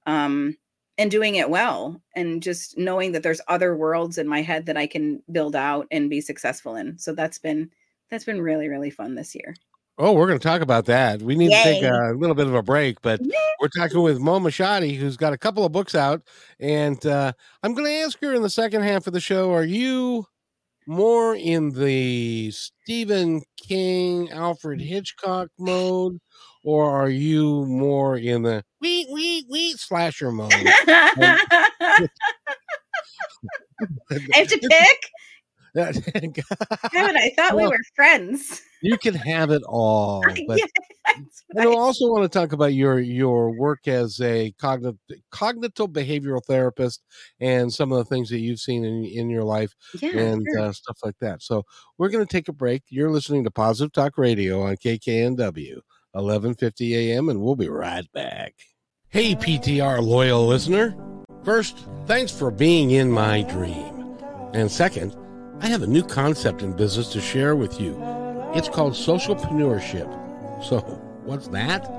[0.06, 0.56] um,
[1.00, 4.78] and doing it well and just knowing that there's other worlds in my head that
[4.78, 7.00] I can build out and be successful in.
[7.00, 7.72] So that's been
[8.12, 9.56] that's been really really fun this year.
[9.98, 11.22] Oh, we're going to talk about that.
[11.22, 11.58] We need Yay.
[11.58, 13.32] to take a little bit of a break, but Yay.
[13.60, 16.22] we're talking with Mo Moshaty, who's got a couple of books out,
[16.58, 17.34] and uh,
[17.64, 20.26] I'm going to ask her in the second half of the show: Are you
[20.86, 26.20] more in the Stephen King, Alfred Hitchcock mode,
[26.64, 30.54] or are you more in the wee wee wee slasher mode?
[30.54, 31.38] I
[34.34, 35.12] have to pick.
[35.76, 38.62] Kevin, I thought well, we were friends.
[38.82, 40.24] you can have it all.
[40.48, 40.60] But
[41.58, 44.98] I also want to talk about your your work as a cognitive
[45.32, 47.04] cognitive behavioral therapist
[47.40, 50.60] and some of the things that you've seen in in your life yeah, and sure.
[50.60, 51.44] uh, stuff like that.
[51.44, 51.64] So
[52.00, 52.84] we're going to take a break.
[52.90, 55.82] You're listening to Positive Talk Radio on KKNW.
[56.16, 57.30] 11:50 a.m.
[57.30, 58.56] and we'll be right back.
[59.12, 60.96] Hey PTR loyal listener.
[61.44, 64.16] First, thanks for being in my dream.
[64.54, 65.16] And second,
[65.62, 68.00] I have a new concept in business to share with you.
[68.54, 70.64] It's called socialpreneurship.
[70.64, 70.78] So,
[71.24, 71.90] what's that?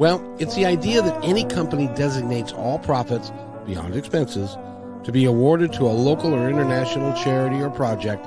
[0.00, 3.30] Well, it's the idea that any company designates all profits
[3.64, 4.56] beyond expenses
[5.04, 8.26] to be awarded to a local or international charity or project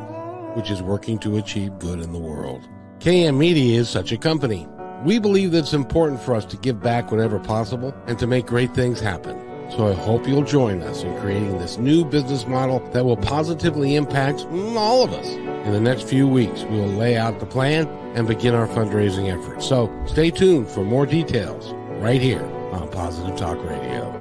[0.56, 2.66] which is working to achieve good in the world.
[3.00, 4.70] KM Media is such a company.
[5.04, 8.46] We believe that it's important for us to give back whenever possible and to make
[8.46, 9.40] great things happen.
[9.72, 13.96] So I hope you'll join us in creating this new business model that will positively
[13.96, 15.28] impact all of us.
[15.28, 19.32] In the next few weeks, we will lay out the plan and begin our fundraising
[19.32, 19.66] efforts.
[19.66, 24.21] So stay tuned for more details right here on Positive Talk Radio.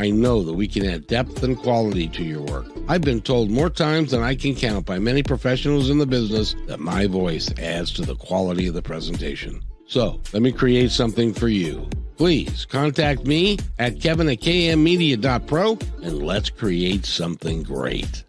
[0.00, 2.64] I know that we can add depth and quality to your work.
[2.88, 6.56] I've been told more times than I can count by many professionals in the business
[6.68, 9.60] that my voice adds to the quality of the presentation.
[9.86, 11.86] So let me create something for you.
[12.16, 18.24] Please contact me at kevin at kmmedia.pro and let's create something great.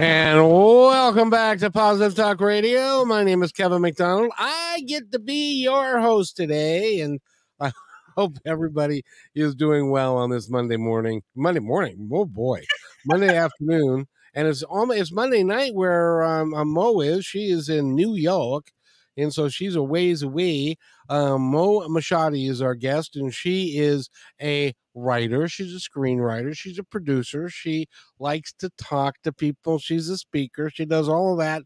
[0.00, 3.04] And welcome back to Positive Talk Radio.
[3.04, 4.32] My name is Kevin McDonald.
[4.38, 7.20] I get to be your host today, and
[7.60, 7.70] I
[8.16, 9.02] hope everybody
[9.34, 11.20] is doing well on this Monday morning.
[11.36, 12.62] Monday morning, oh boy,
[13.04, 17.26] Monday afternoon, and it's almost it's Monday night where um, Mo is.
[17.26, 18.72] She is in New York,
[19.16, 20.76] and so she's a ways away.
[21.08, 25.48] Um, Mo Moshaty is our guest, and she is a writer.
[25.48, 26.56] She's a screenwriter.
[26.56, 27.48] She's a producer.
[27.48, 29.78] She likes to talk to people.
[29.78, 30.70] She's a speaker.
[30.70, 31.62] She does all of that.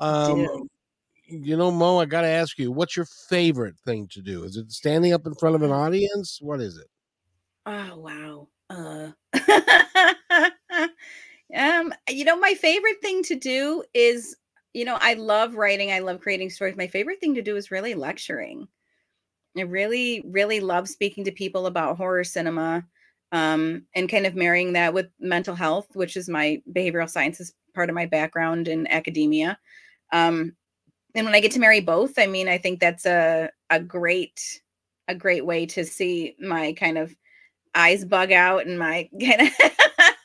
[0.00, 0.68] Um,
[1.28, 4.44] you know, Mo, I got to ask you, what's your favorite thing to do?
[4.44, 6.38] Is it standing up in front of an audience?
[6.40, 6.86] What is it?
[7.66, 8.48] Oh wow.
[8.70, 9.10] Uh
[11.54, 14.36] um you know my favorite thing to do is
[14.74, 16.76] you know I love writing, I love creating stories.
[16.76, 18.68] My favorite thing to do is really lecturing.
[19.56, 22.84] I really, really love speaking to people about horror cinema
[23.32, 27.88] um, and kind of marrying that with mental health, which is my behavioral sciences part
[27.88, 29.58] of my background in academia.
[30.12, 30.54] Um,
[31.14, 34.62] and when I get to marry both, I mean, I think that's a a great
[35.08, 37.14] a great way to see my kind of
[37.74, 39.50] eyes bug out and my kind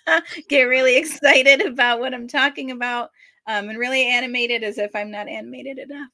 [0.07, 3.11] of get really excited about what I'm talking about
[3.47, 6.09] um, and really animated as if I'm not animated enough.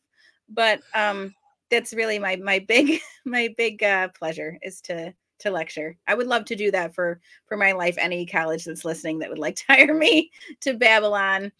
[0.49, 1.33] But um,
[1.69, 5.95] that's really my my big my big uh, pleasure is to to lecture.
[6.07, 7.95] I would love to do that for for my life.
[7.97, 11.51] Any college that's listening that would like to hire me to Babylon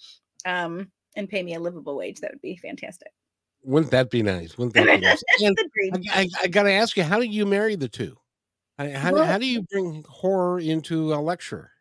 [0.46, 3.12] um, and pay me a livable wage, that would be fantastic.
[3.64, 4.58] Wouldn't that be nice?
[4.58, 5.24] Wouldn't that be nice?
[6.14, 8.16] I, I, I got to ask you, how do you marry the two?
[8.78, 11.72] How, well, how do you bring horror into a lecture?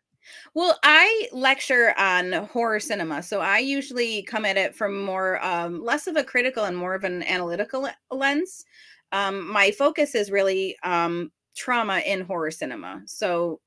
[0.53, 5.83] Well, I lecture on horror cinema, so I usually come at it from more um,
[5.83, 8.65] less of a critical and more of an analytical lens.
[9.11, 13.01] Um, my focus is really um, trauma in horror cinema.
[13.05, 13.59] So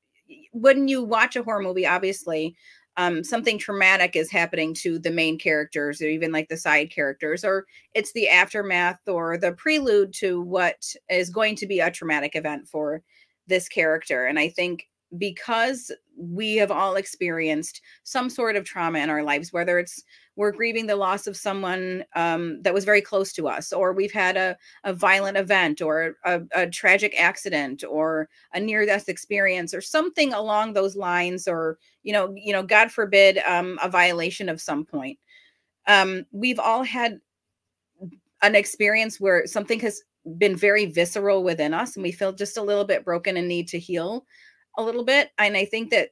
[0.51, 2.55] when you watch a horror movie, obviously
[2.97, 7.43] um, something traumatic is happening to the main characters or even like the side characters,
[7.43, 12.35] or it's the aftermath or the prelude to what is going to be a traumatic
[12.35, 13.01] event for
[13.47, 14.25] this character.
[14.25, 19.51] And I think because we have all experienced some sort of trauma in our lives,
[19.51, 20.03] whether it's
[20.35, 24.11] we're grieving the loss of someone um, that was very close to us, or we've
[24.11, 29.81] had a, a violent event, or a, a tragic accident, or a near-death experience, or
[29.81, 34.61] something along those lines, or you know, you know, God forbid, um, a violation of
[34.61, 35.19] some point.
[35.87, 37.19] Um, we've all had
[38.41, 40.01] an experience where something has
[40.37, 43.67] been very visceral within us, and we feel just a little bit broken and need
[43.67, 44.25] to heal
[44.77, 45.31] a little bit.
[45.37, 46.09] And I think that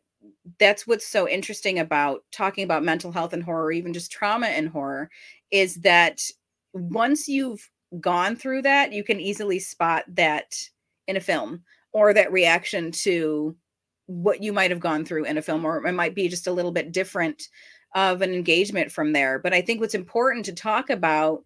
[0.59, 4.69] that's what's so interesting about talking about mental health and horror, even just trauma and
[4.69, 5.09] horror,
[5.51, 6.21] is that
[6.73, 7.69] once you've
[7.99, 10.53] gone through that, you can easily spot that
[11.07, 13.55] in a film or that reaction to
[14.05, 16.51] what you might have gone through in a film, or it might be just a
[16.51, 17.43] little bit different
[17.95, 19.39] of an engagement from there.
[19.39, 21.43] But I think what's important to talk about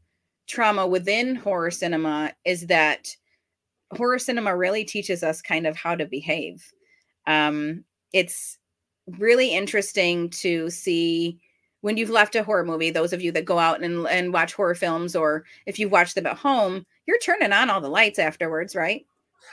[0.47, 3.07] trauma within horror cinema is that
[3.95, 6.71] horror cinema really teaches us kind of how to behave
[7.27, 7.83] um,
[8.13, 8.57] it's
[9.17, 11.39] really interesting to see
[11.81, 14.53] when you've left a horror movie, those of you that go out and, and watch
[14.53, 18.17] horror films, or if you've watched them at home, you're turning on all the lights
[18.17, 19.05] afterwards, right?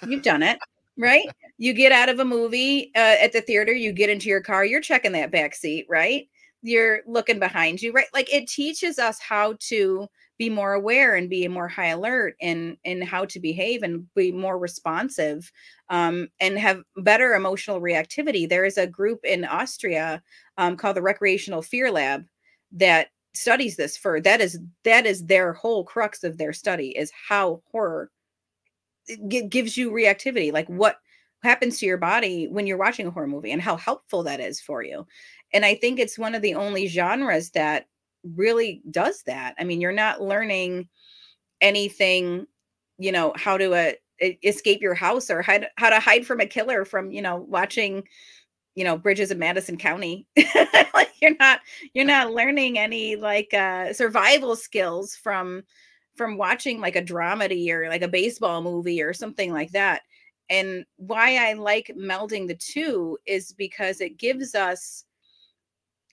[0.09, 0.59] You've done it,
[0.97, 1.27] right?
[1.59, 4.65] You get out of a movie uh, at the theater, you get into your car,
[4.65, 6.27] you're checking that back seat, right?
[6.63, 8.07] You're looking behind you, right?
[8.15, 10.09] Like it teaches us how to
[10.43, 14.33] be more aware and be more high alert in in how to behave and be
[14.33, 15.53] more responsive
[15.89, 18.49] um, and have better emotional reactivity.
[18.49, 20.21] There is a group in austria
[20.59, 22.25] um, called the recreational fear lab
[22.73, 27.13] that studies this for that is that is their whole crux of their study is
[27.29, 28.11] how horror
[29.29, 30.97] g- gives you reactivity like what
[31.45, 34.61] happens to your body when you're watching a horror movie and how helpful that is
[34.61, 35.07] for you.
[35.55, 37.87] And i think it's one of the only genres that
[38.37, 39.55] really does that.
[39.59, 40.89] I mean, you're not learning
[41.61, 42.47] anything,
[42.99, 43.93] you know, how to uh,
[44.43, 48.05] escape your house or hide, how to hide from a killer from, you know, watching,
[48.75, 50.27] you know, Bridges of Madison County.
[50.95, 51.61] like you're not
[51.95, 55.63] you're not learning any like uh survival skills from
[56.17, 60.03] from watching like a dramedy or like a baseball movie or something like that.
[60.51, 65.05] And why I like melding the two is because it gives us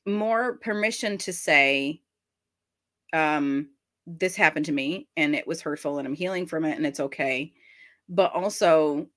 [0.09, 2.01] more permission to say
[3.13, 3.69] um
[4.05, 6.99] this happened to me and it was hurtful and I'm healing from it and it's
[6.99, 7.53] okay
[8.07, 9.07] but also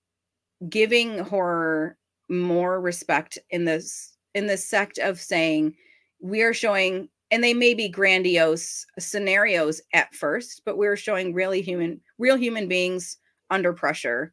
[0.68, 1.96] giving horror
[2.28, 5.74] more respect in this in the sect of saying
[6.20, 11.62] we are showing and they may be grandiose scenarios at first but we're showing really
[11.62, 13.18] human real human beings
[13.50, 14.32] under pressure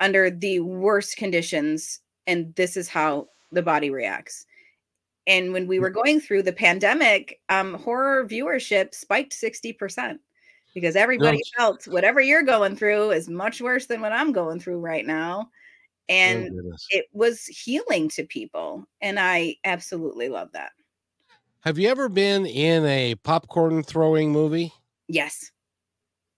[0.00, 4.46] under the worst conditions and this is how the body reacts
[5.28, 10.18] and when we were going through the pandemic, um, horror viewership spiked 60%
[10.74, 14.80] because everybody felt whatever you're going through is much worse than what I'm going through
[14.80, 15.50] right now.
[16.08, 18.88] And oh, it was healing to people.
[19.02, 20.70] And I absolutely love that.
[21.60, 24.72] Have you ever been in a popcorn throwing movie?
[25.08, 25.50] Yes.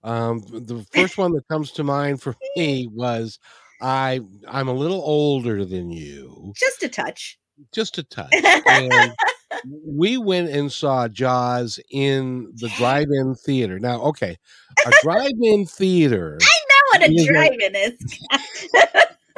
[0.03, 3.39] Um, the first one that comes to mind for me was
[3.79, 4.19] I
[4.49, 6.51] I'm a little older than you.
[6.57, 7.39] Just a touch.
[7.71, 8.33] Just a touch.
[8.33, 9.13] And
[9.85, 13.79] we went and saw Jaws in the drive-in theater.
[13.79, 14.37] Now, okay,
[14.85, 16.37] a drive-in theater.
[16.41, 18.19] I know what a drive-in is.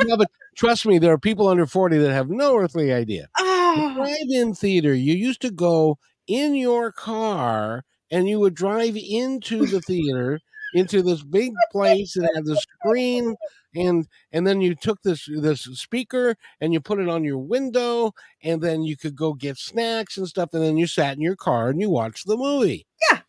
[0.06, 3.28] yeah, but trust me, there are people under 40 that have no earthly idea.
[3.38, 3.94] Oh.
[3.96, 5.98] drive-in theater, you used to go
[6.28, 10.40] in your car and you would drive into the theater
[10.74, 13.36] into this big place that had the screen
[13.76, 18.12] and and then you took this this speaker and you put it on your window
[18.44, 21.36] and then you could go get snacks and stuff and then you sat in your
[21.36, 22.86] car and you watched the movie.
[23.12, 23.20] Yeah.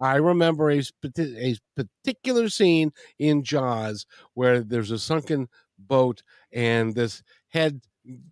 [0.00, 0.82] I remember a,
[1.16, 5.48] a particular scene in jaws where there's a sunken
[5.78, 6.22] boat
[6.52, 7.80] and this head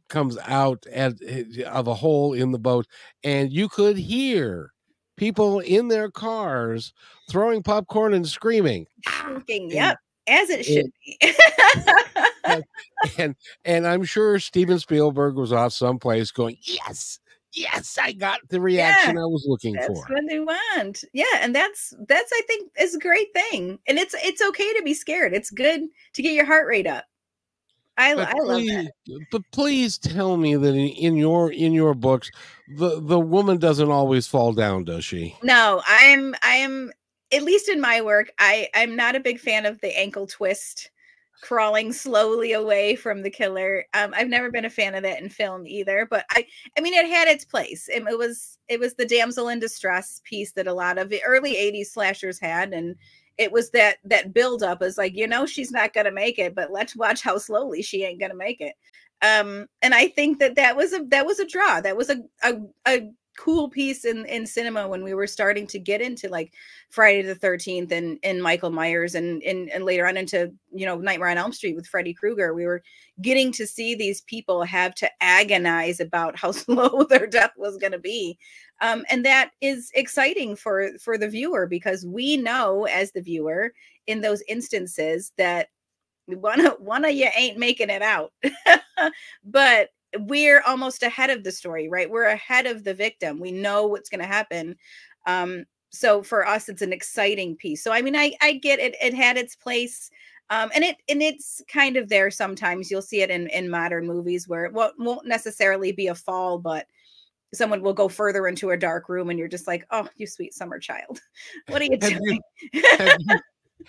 [0.08, 2.86] comes out at, eh, of a hole in the boat
[3.22, 4.72] and you could hear
[5.20, 6.94] people in their cars
[7.28, 8.86] throwing popcorn and screaming.
[9.70, 11.18] Yep, as it should be.
[13.18, 17.18] and and I'm sure Steven Spielberg was off someplace going, Yes,
[17.52, 19.94] yes, I got the reaction yeah, I was looking that's for.
[19.94, 21.04] That's what they want.
[21.12, 23.78] Yeah, and that's that's I think is a great thing.
[23.86, 25.34] And it's it's okay to be scared.
[25.34, 25.82] It's good
[26.14, 27.04] to get your heart rate up.
[28.00, 28.92] I, I love that.
[29.30, 32.30] But please tell me that in, in, your in your books,
[32.68, 35.36] the the woman doesn't always fall down, does she?
[35.42, 36.92] No, I'm I'm
[37.32, 40.90] at least in my work, I I'm not a big fan of the ankle twist
[41.42, 43.86] crawling slowly away from the killer.
[43.94, 46.46] Um, I've never been a fan of that in film either, but I
[46.76, 47.88] I mean it had its place.
[47.88, 51.22] It, it was it was the damsel in distress piece that a lot of the
[51.24, 52.96] early 80s slashers had and
[53.40, 56.38] it was that that build up is like you know she's not going to make
[56.38, 58.74] it but let's watch how slowly she ain't going to make it.
[59.22, 61.80] Um and i think that that was a that was a draw.
[61.80, 62.54] That was a a,
[62.86, 66.52] a cool piece in in cinema when we were starting to get into like
[66.90, 70.96] Friday the 13th and and Michael Myers and and, and later on into you know
[70.96, 72.82] Nightmare on Elm Street with Freddy Krueger we were
[73.22, 77.92] getting to see these people have to agonize about how slow their death was going
[77.92, 78.38] to be.
[78.80, 83.72] Um, and that is exciting for for the viewer because we know as the viewer
[84.06, 85.68] in those instances that
[86.26, 88.32] one of one of you ain't making it out.
[89.44, 92.10] But we're almost ahead of the story, right?
[92.10, 93.38] We're ahead of the victim.
[93.38, 94.76] We know what's going to happen.
[95.26, 97.82] Um, so for us, it's an exciting piece.
[97.82, 98.96] So I mean, I I get it.
[99.02, 100.10] It had its place.
[100.50, 104.06] Um, and it and it's kind of there sometimes you'll see it in in modern
[104.06, 106.86] movies where it won't, won't necessarily be a fall but
[107.54, 110.52] someone will go further into a dark room and you're just like oh you sweet
[110.52, 111.20] summer child
[111.68, 112.40] what are you have doing
[112.72, 113.38] you, have, you,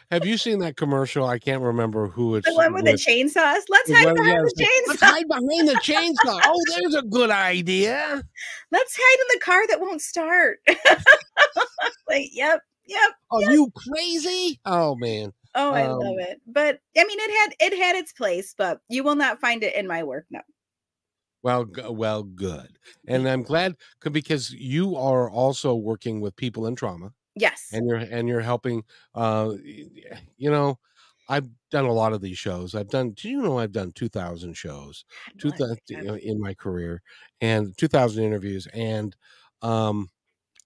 [0.09, 1.25] have you seen that commercial?
[1.25, 2.93] I can't remember who it's the one with, with.
[2.93, 3.61] the chainsaws.
[3.69, 4.87] Let's hide behind the chainsaw.
[4.87, 6.41] Let's hide behind the chainsaw.
[6.43, 8.23] oh, there's a good idea.
[8.71, 10.59] Let's hide in the car that won't start.
[12.07, 13.11] like, yep, yep.
[13.31, 13.51] Are yep.
[13.51, 14.59] you crazy?
[14.65, 15.33] Oh man.
[15.53, 16.41] Oh, I um, love it.
[16.47, 19.75] But I mean, it had it had its place, but you will not find it
[19.75, 20.25] in my work.
[20.29, 20.41] No.
[21.43, 22.77] Well, well, good,
[23.07, 23.75] and I'm glad
[24.11, 27.61] because you are also working with people in trauma Yes.
[27.71, 28.83] And you're and you're helping
[29.15, 29.53] uh
[30.37, 30.79] you know,
[31.29, 32.75] I've done a lot of these shows.
[32.75, 35.05] I've done do you know I've done 2000 shows
[35.39, 37.01] 2000 you know, in my career
[37.41, 39.15] and 2000 interviews and
[39.61, 40.09] um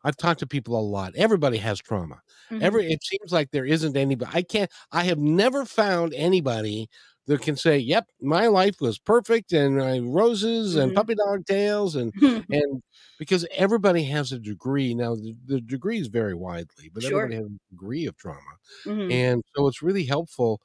[0.04, 1.14] I've talked to people a lot.
[1.16, 2.22] Everybody has trauma.
[2.52, 2.62] Mm-hmm.
[2.62, 4.32] Every it seems like there isn't anybody.
[4.34, 4.72] I can't.
[4.92, 6.90] I have never found anybody
[7.28, 10.82] that can say, "Yep, my life was perfect and uh, roses mm-hmm.
[10.82, 12.14] and puppy dog tails and
[12.50, 12.84] and
[13.20, 15.16] because everybody has a degree now.
[15.16, 17.24] The, the degree is very widely, but sure.
[17.24, 18.40] everybody has a degree of trauma,
[18.86, 19.12] mm-hmm.
[19.12, 20.62] and so it's really helpful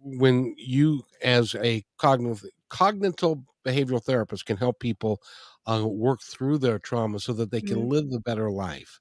[0.00, 5.20] when you, as a cognitive cognitive behavioral therapist, can help people
[5.66, 7.88] uh, work through their trauma so that they can mm-hmm.
[7.88, 9.00] live a better life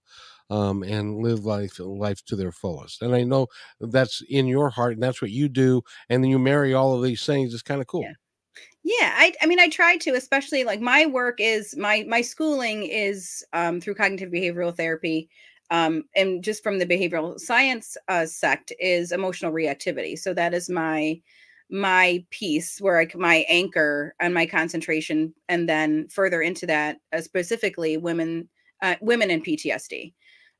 [0.50, 3.02] um, and live life life to their fullest.
[3.02, 3.48] And I know
[3.80, 5.82] that's in your heart, and that's what you do.
[6.10, 7.54] And then you marry all of these things.
[7.54, 8.04] It's kind of cool.
[8.04, 8.14] Yeah.
[8.84, 12.84] Yeah, I, I mean, I try to, especially like my work is my my schooling
[12.84, 15.30] is um, through cognitive behavioral therapy,
[15.72, 20.18] um, and just from the behavioral science uh, sect is emotional reactivity.
[20.18, 21.20] So that is my
[21.70, 27.22] my piece where I my anchor and my concentration, and then further into that, uh,
[27.22, 28.48] specifically women
[28.82, 30.14] uh, women in PTSD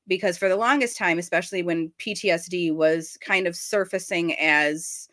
[0.08, 5.08] because for the longest time, especially when PTSD was kind of surfacing as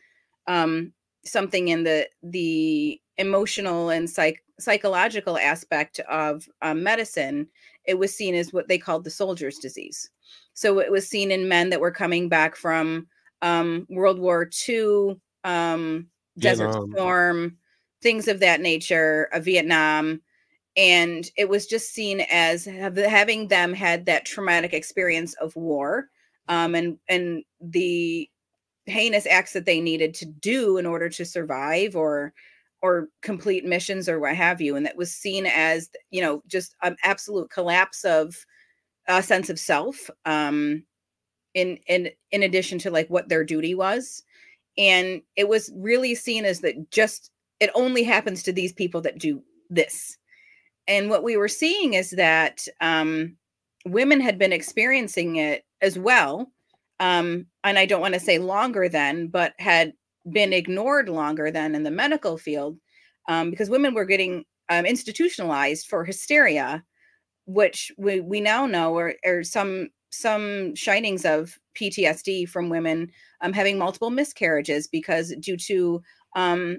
[0.47, 0.93] um,
[1.25, 7.49] something in the the emotional and psych psychological aspect of um, medicine,
[7.85, 10.11] it was seen as what they called the soldier's disease.
[10.55, 13.09] So it was seen in men that were coming back from
[13.43, 16.07] um, World War II, um,
[16.39, 17.57] Desert Storm,
[18.01, 20.21] things of that nature, of Vietnam.
[20.77, 26.09] And it was just seen as having them had that traumatic experience of war
[26.49, 28.29] um, and and the
[28.87, 32.33] heinous acts that they needed to do in order to survive or
[32.83, 36.77] or complete missions or what have you and that was seen as you know just
[36.83, 38.37] an absolute collapse of
[39.09, 40.85] a sense of self um
[41.55, 44.23] in in in addition to like what their duty was
[44.77, 49.19] and it was really seen as that just it only happens to these people that
[49.19, 50.19] do this
[50.87, 53.37] and what we were seeing is that um
[53.87, 56.51] women had been experiencing it as well
[57.01, 59.93] um and i don't want to say longer than but had
[60.31, 62.79] been ignored longer than in the medical field
[63.29, 66.83] um, because women were getting um, institutionalized for hysteria,
[67.47, 73.11] which we, we now know are, are some some shinings of PTSD from women
[73.41, 76.01] um, having multiple miscarriages because due to
[76.37, 76.79] um,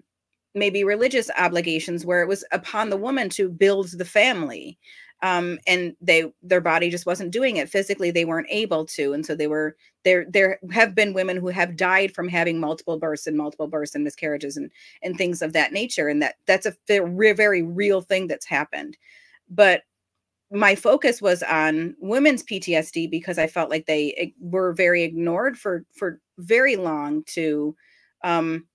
[0.56, 4.78] maybe religious obligations where it was upon the woman to build the family
[5.22, 9.26] um, and they their body just wasn't doing it physically they weren't able to and
[9.26, 13.28] so they were there there have been women who have died from having multiple births
[13.28, 16.76] and multiple births and miscarriages and and things of that nature and that that's a
[16.90, 18.98] very, real thing that's happened.
[19.50, 19.84] But
[20.52, 25.86] my focus was on women's PTSD because I felt like they were very ignored for
[25.98, 27.76] for very long to
[28.24, 28.66] um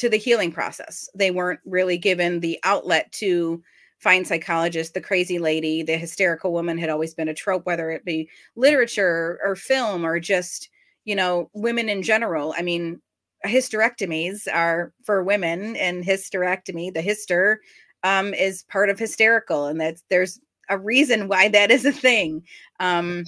[0.00, 1.10] to the healing process.
[1.14, 3.62] They weren't really given the outlet to
[3.98, 4.94] find psychologists.
[4.94, 9.38] the crazy lady, the hysterical woman had always been a trope, whether it be literature
[9.44, 10.70] or film or just,
[11.04, 12.54] you know, women in general.
[12.56, 13.02] I mean,
[13.46, 17.56] hysterectomies are for women and hysterectomy, the hyster
[18.02, 19.66] um, is part of hysterical.
[19.66, 20.40] And that's there's
[20.70, 22.42] a reason why that is a thing.
[22.80, 23.24] Um,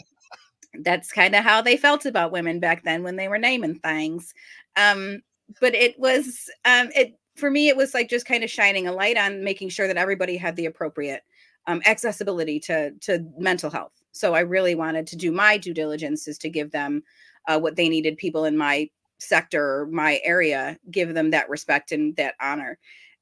[0.84, 4.32] that's kind of how they felt about women back then when they were naming things.
[4.76, 5.20] Um,
[5.60, 8.92] but it was um, it for me, it was like just kind of shining a
[8.92, 11.22] light on making sure that everybody had the appropriate
[11.66, 13.92] um, accessibility to to mental health.
[14.12, 17.02] So I really wanted to do my due diligence is to give them
[17.48, 18.16] uh, what they needed.
[18.16, 18.88] People in my
[19.18, 22.78] sector, my area, give them that respect and that honor.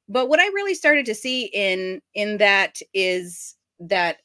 [0.09, 4.17] But what I really started to see in in that is that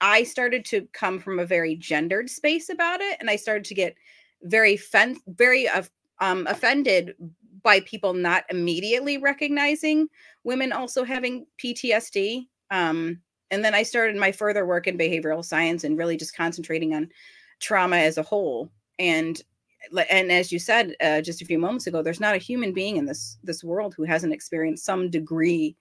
[0.00, 3.74] I started to come from a very gendered space about it, and I started to
[3.74, 3.96] get
[4.42, 5.82] very fen- very uh,
[6.20, 7.14] um, offended
[7.62, 10.08] by people not immediately recognizing
[10.44, 12.46] women also having PTSD.
[12.70, 16.94] Um, and then I started my further work in behavioral science and really just concentrating
[16.94, 17.08] on
[17.60, 18.70] trauma as a whole.
[18.98, 19.40] And
[20.10, 22.96] and as you said uh, just a few moments ago, there's not a human being
[22.96, 25.76] in this this world who hasn't experienced some degree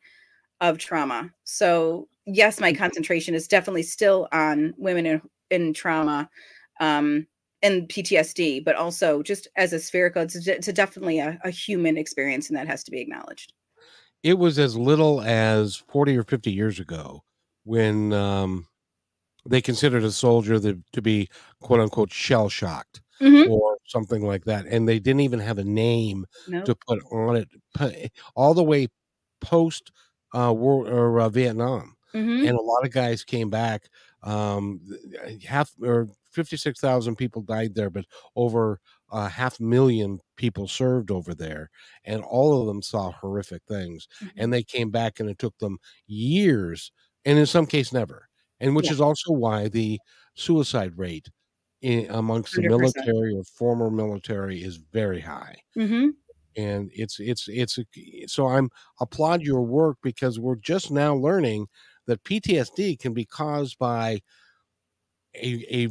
[0.59, 1.32] of trauma.
[1.43, 2.79] So yes, my mm-hmm.
[2.79, 6.29] concentration is definitely still on women in, in trauma.
[6.79, 7.27] Um,
[7.64, 11.97] and PTSD, but also just as a spherical, it's, it's a definitely a, a, human
[11.97, 13.53] experience, and that has to be acknowledged.
[14.24, 17.24] It was as little as 40 or 50 years ago
[17.64, 18.68] when um,
[19.45, 23.51] they considered a soldier the, to be quote unquote shell shocked mm-hmm.
[23.51, 24.66] or something like that.
[24.66, 26.66] And they didn't even have a name nope.
[26.66, 27.36] to put on
[27.80, 28.88] it all the way
[29.39, 29.91] post
[30.34, 31.95] uh, war or uh, Vietnam.
[32.14, 32.47] Mm-hmm.
[32.47, 33.89] And a lot of guys came back
[34.24, 34.82] um,
[35.45, 38.05] half or 56,000 people died there, but
[38.36, 38.79] over
[39.11, 41.69] a half million people served over there.
[42.05, 44.07] And all of them saw horrific things.
[44.23, 44.39] Mm-hmm.
[44.39, 45.77] And they came back and it took them
[46.07, 46.91] years,
[47.25, 48.27] and in some case, never.
[48.59, 48.93] And which yeah.
[48.93, 49.99] is also why the
[50.36, 51.29] suicide rate
[51.82, 52.55] in, amongst 100%.
[52.55, 55.55] the military or former military is very high.
[55.77, 56.09] Mm-hmm.
[56.57, 57.79] And it's, it's, it's,
[58.27, 58.69] so I'm
[58.99, 61.67] applaud your work because we're just now learning
[62.07, 64.19] that PTSD can be caused by
[65.36, 65.88] a, a,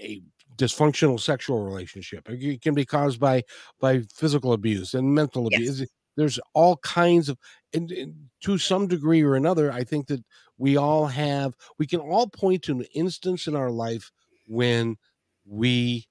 [0.00, 0.22] a
[0.56, 2.28] dysfunctional sexual relationship.
[2.28, 3.42] It can be caused by
[3.80, 5.86] by physical abuse and mental abuse.
[6.16, 7.36] There's all kinds of,
[7.74, 10.24] and, and, to some degree or another, I think that
[10.56, 11.54] we all have.
[11.78, 14.10] We can all point to an instance in our life
[14.46, 14.96] when
[15.44, 16.08] we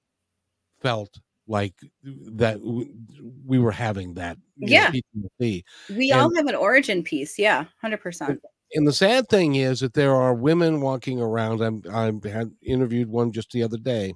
[0.80, 1.18] felt
[1.48, 1.74] like
[2.04, 2.60] that
[3.44, 4.38] we were having that.
[4.56, 4.92] Yeah,
[5.40, 5.62] we
[6.12, 7.36] and, all have an origin piece.
[7.36, 8.40] Yeah, hundred percent
[8.74, 11.60] and the sad thing is that there are women walking around.
[11.60, 14.14] I'm I had interviewed one just the other day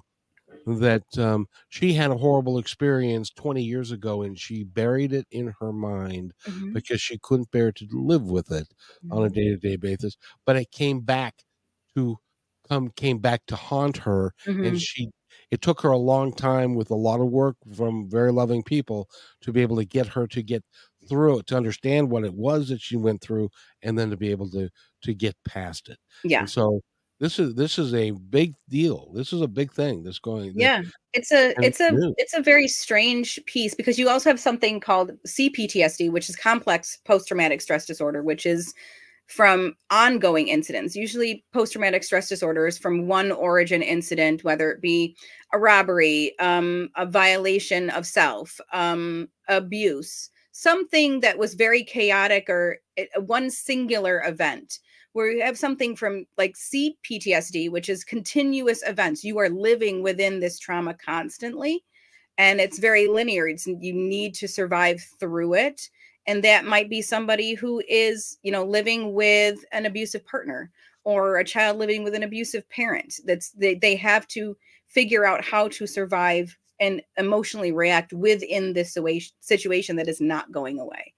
[0.65, 5.53] that um, she had a horrible experience 20 years ago and she buried it in
[5.59, 6.73] her mind mm-hmm.
[6.73, 8.67] because she couldn't bear to live with it
[9.03, 9.13] mm-hmm.
[9.13, 9.33] on a mm-hmm.
[9.33, 11.43] day-to-day basis but it came back
[11.95, 12.17] to
[12.69, 14.63] come came back to haunt her mm-hmm.
[14.63, 15.09] and she
[15.49, 19.09] it took her a long time with a lot of work from very loving people
[19.41, 20.63] to be able to get her to get
[21.09, 23.49] through it to understand what it was that she went through
[23.81, 24.69] and then to be able to
[25.03, 25.97] to get past it.
[26.23, 26.39] Yeah.
[26.39, 26.81] And so
[27.19, 29.11] this is this is a big deal.
[29.13, 30.81] This is a big thing that's going yeah.
[31.13, 32.13] It's a it's a new.
[32.17, 36.97] it's a very strange piece because you also have something called cptsd which is complex
[37.05, 38.73] post-traumatic stress disorder which is
[39.27, 40.95] from ongoing incidents.
[40.95, 45.15] Usually post-traumatic stress disorders from one origin incident whether it be
[45.53, 50.31] a robbery um, a violation of self um, abuse
[50.61, 54.77] something that was very chaotic or eh, eh, one singular event
[55.13, 59.23] where you have something from like CPTSD, which is continuous events.
[59.23, 61.83] You are living within this trauma constantly,
[62.37, 63.47] and it's very linear.
[63.47, 65.89] It's, you need to survive through it.
[66.27, 70.69] And that might be somebody who is, you know, living with an abusive partner
[71.03, 73.15] or a child living with an abusive parent.
[73.25, 74.55] That's they, they have to
[74.87, 78.97] figure out how to survive and emotionally react within this
[79.39, 81.13] situation that is not going away.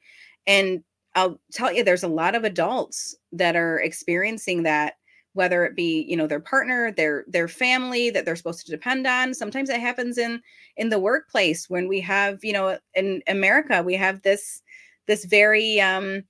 [0.46, 0.84] And
[1.16, 4.96] I'll tell you, there's a lot of adults that are experiencing that,
[5.34, 9.08] whether it be, you know, their partner, their their family that they're supposed to depend
[9.08, 9.34] on.
[9.34, 10.42] Sometimes it happens in
[10.78, 14.62] in the workplace when we have, you know, in America, we have this
[15.08, 16.24] this very um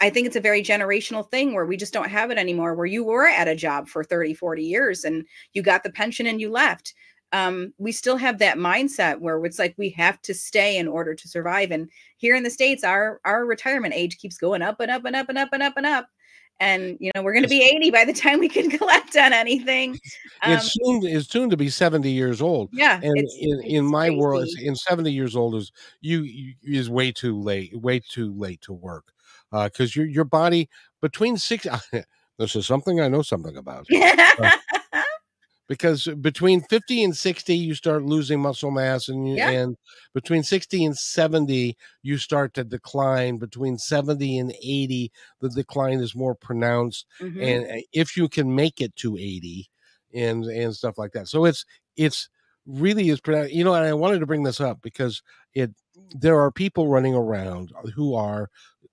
[0.00, 2.86] I think it's a very generational thing where we just don't have it anymore, where
[2.86, 6.40] you were at a job for 30, 40 years and you got the pension and
[6.40, 6.94] you left
[7.32, 11.14] um, we still have that mindset where it's like we have to stay in order
[11.14, 11.70] to survive.
[11.70, 15.14] And here in the states, our our retirement age keeps going up and up and
[15.14, 16.06] up and up and up and up.
[16.60, 19.32] And you know we're going to be 80 by the time we can collect on
[19.32, 19.92] anything.
[20.42, 22.70] Um, it's soon it's soon to be 70 years old.
[22.72, 24.20] Yeah, and it's, in, it's in my crazy.
[24.20, 25.70] world, in 70 years old is
[26.00, 29.12] you, you is way too late, way too late to work,
[29.52, 30.68] because your your body
[31.00, 31.66] between six.
[32.38, 33.86] this is something I know something about.
[34.40, 34.50] Uh,
[35.68, 39.50] because between 50 and 60 you start losing muscle mass and you, Yeah.
[39.50, 39.76] and
[40.14, 46.14] between 60 and 70 you start to decline between 70 and 80 the decline is
[46.16, 47.42] more pronounced Mhm.
[47.42, 49.70] and uh, if you can make it to 80
[50.14, 51.64] and and stuff like that so it's
[51.96, 52.28] it's
[52.66, 55.22] really is pronounced you know and i wanted to bring this up because
[55.54, 55.70] it
[56.10, 58.48] there are people running around who are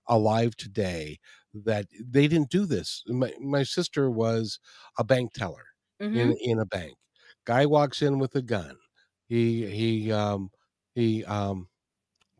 [0.08, 1.18] alive today
[1.54, 4.58] that they didn't do this my, my sister was
[4.98, 5.64] a bank teller
[6.00, 6.32] Mhm.
[6.32, 6.96] in in a bank.
[7.46, 8.78] Guy walks in with a gun.
[9.28, 10.50] He he um
[10.94, 11.68] he um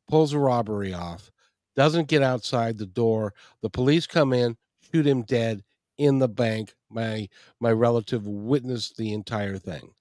[0.08, 1.30] pulls a robbery off.
[1.76, 3.34] Doesn't get outside the door.
[3.62, 5.64] The police come in, shoot him dead
[5.98, 6.74] in the bank.
[6.90, 7.28] My
[7.60, 9.94] my relative witnessed the entire thing.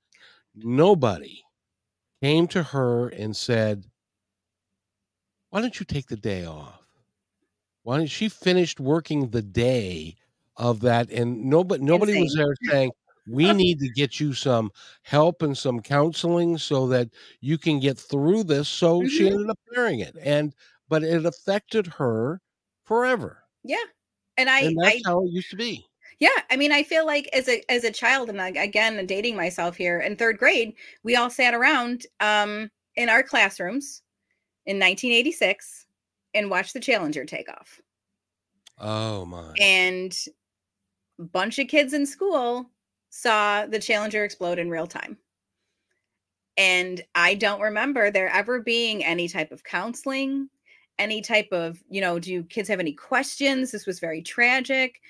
[0.56, 1.43] Nobody
[2.22, 3.86] came to her and said,
[5.51, 6.82] "Why don't you take the day off?"
[7.84, 10.16] Why don't she finished working the day
[10.58, 12.91] of that and nobody nobody was there saying
[13.26, 14.71] we need to get you some
[15.03, 17.09] help and some counseling so that
[17.41, 19.30] you can get through this so she Mhm.
[19.30, 20.53] ended up wearing it and
[20.89, 22.41] but it affected her
[22.86, 23.84] forever Yeah.
[24.38, 25.86] And I, and I that's how it used to be
[26.19, 29.76] Yeah, I mean, I feel like as a as a child, and again, dating myself
[29.76, 34.01] here in third grade, we all sat around um, in our classrooms
[34.65, 35.88] in 1986
[36.34, 37.82] and watched the Challenger take off.
[38.78, 40.15] oh my And
[41.19, 42.71] a bunch of kids in school
[43.10, 45.18] saw the Challenger explode in real time.
[46.58, 50.49] And I don't remember there ever being any type of counseling,
[50.97, 53.72] any type of, you know, do kids have any questions?
[53.72, 55.01] This was very tragic.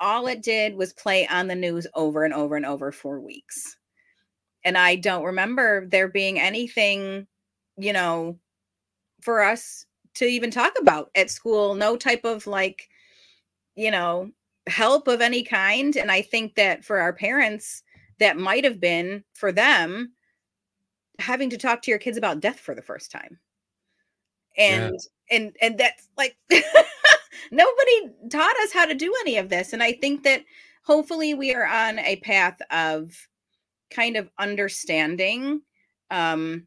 [0.00, 3.76] All it did was play on the news over and over and over for weeks.
[4.64, 7.26] And I don't remember there being anything,
[7.76, 8.38] you know,
[9.20, 9.84] for us
[10.14, 12.88] to even talk about at school, no type of like,
[13.76, 14.30] you know,
[14.68, 15.96] help of any kind.
[15.96, 17.82] And I think that for our parents,
[18.18, 20.12] that might have been for them
[21.18, 23.38] having to talk to your kids about death for the first time.
[24.56, 24.88] Yeah.
[24.88, 24.98] And
[25.30, 26.36] and and that's like
[27.50, 29.72] nobody taught us how to do any of this.
[29.72, 30.44] And I think that
[30.84, 33.28] hopefully we are on a path of
[33.90, 35.62] kind of understanding
[36.10, 36.66] um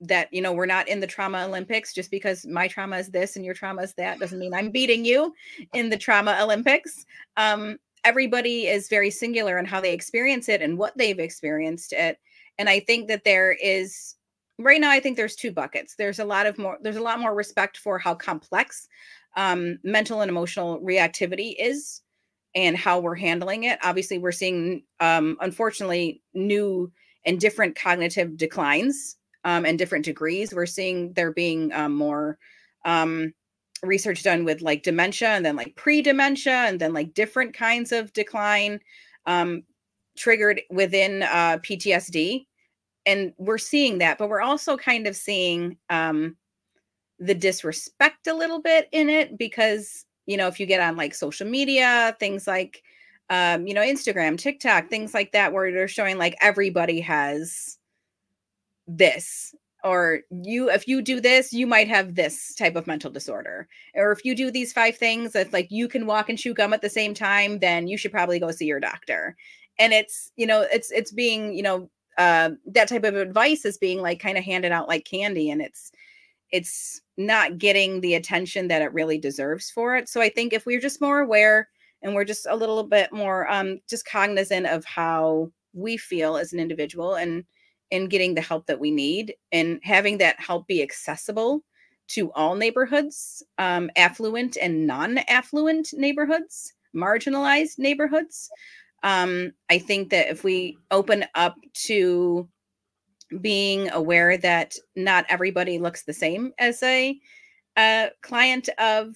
[0.00, 3.36] that you know we're not in the trauma olympics just because my trauma is this
[3.36, 5.34] and your trauma is that doesn't mean i'm beating you
[5.72, 7.04] in the trauma olympics.
[7.36, 12.18] Um everybody is very singular in how they experience it and what they've experienced it.
[12.58, 14.14] And i think that there is
[14.58, 15.96] right now i think there's two buckets.
[15.96, 18.88] There's a lot of more there's a lot more respect for how complex
[19.36, 22.02] um, mental and emotional reactivity is
[22.54, 23.78] and how we're handling it.
[23.82, 26.90] Obviously we're seeing um, unfortunately new
[27.26, 29.16] and different cognitive declines
[29.48, 30.52] um, and different degrees.
[30.52, 32.38] We're seeing there being um, more
[32.84, 33.32] um,
[33.82, 38.12] research done with like dementia and then like pre-dementia and then like different kinds of
[38.12, 38.78] decline
[39.24, 39.62] um,
[40.18, 42.44] triggered within uh, ptsd
[43.06, 46.36] and we're seeing that but we're also kind of seeing um,
[47.20, 51.14] the disrespect a little bit in it because you know if you get on like
[51.14, 52.82] social media things like
[53.30, 57.77] um you know instagram tiktok things like that where they're showing like everybody has
[58.88, 63.68] this or you if you do this you might have this type of mental disorder.
[63.94, 66.72] Or if you do these five things that like you can walk and chew gum
[66.72, 69.36] at the same time then you should probably go see your doctor.
[69.78, 73.78] And it's you know it's it's being you know uh, that type of advice is
[73.78, 75.92] being like kind of handed out like candy and it's
[76.50, 80.08] it's not getting the attention that it really deserves for it.
[80.08, 81.68] So i think if we're just more aware
[82.02, 86.52] and we're just a little bit more um just cognizant of how we feel as
[86.52, 87.44] an individual and
[87.90, 91.62] in getting the help that we need and having that help be accessible
[92.08, 98.50] to all neighborhoods, um, affluent and non affluent neighborhoods, marginalized neighborhoods.
[99.02, 102.48] Um, I think that if we open up to
[103.40, 107.18] being aware that not everybody looks the same as a,
[107.76, 109.14] a client of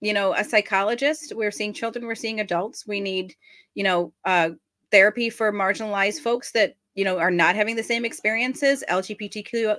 [0.00, 3.34] you know a psychologist we're seeing children we're seeing adults we need
[3.74, 4.50] you know uh,
[4.90, 9.78] therapy for marginalized folks that you know are not having the same experiences lgbtqia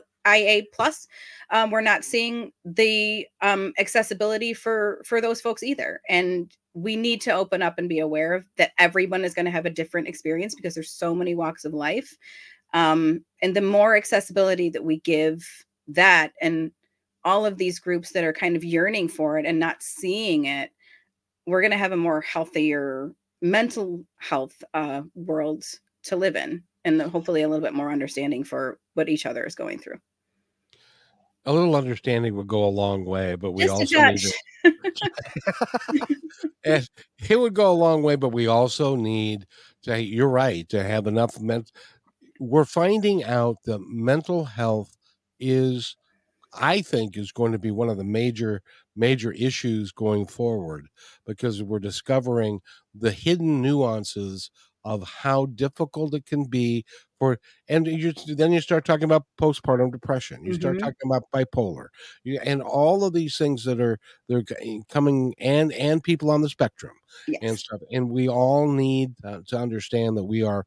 [0.74, 1.08] plus
[1.52, 6.02] um, we're not seeing the um, accessibility for for those folks either.
[6.10, 9.52] And we need to open up and be aware of that everyone is going to
[9.52, 12.18] have a different experience because there's so many walks of life.
[12.74, 15.46] Um, and the more accessibility that we give
[15.88, 16.72] that and
[17.24, 20.72] all of these groups that are kind of yearning for it and not seeing it
[21.48, 23.12] we're going to have a more healthier
[23.42, 25.64] mental health uh, world
[26.02, 29.56] to live in and hopefully a little bit more understanding for what each other is
[29.56, 30.00] going through.
[31.46, 34.34] A little understanding would go a long way, but we Just also need to.
[36.64, 36.90] and
[37.30, 39.46] it would go a long way, but we also need
[39.84, 40.02] to.
[40.02, 41.72] You're right to have enough mental.
[42.40, 44.96] We're finding out that mental health
[45.40, 45.96] is,
[46.54, 48.64] I think, is going to be one of the major
[48.96, 50.88] major issues going forward
[51.26, 52.62] because we're discovering
[52.94, 54.50] the hidden nuances
[54.86, 56.86] of how difficult it can be
[57.18, 60.86] for and you then you start talking about postpartum depression you start mm-hmm.
[60.86, 61.88] talking about bipolar
[62.24, 63.98] you, and all of these things that are
[64.30, 64.44] they're
[64.88, 66.94] coming and and people on the spectrum
[67.28, 67.40] yes.
[67.42, 70.66] and stuff and we all need uh, to understand that we are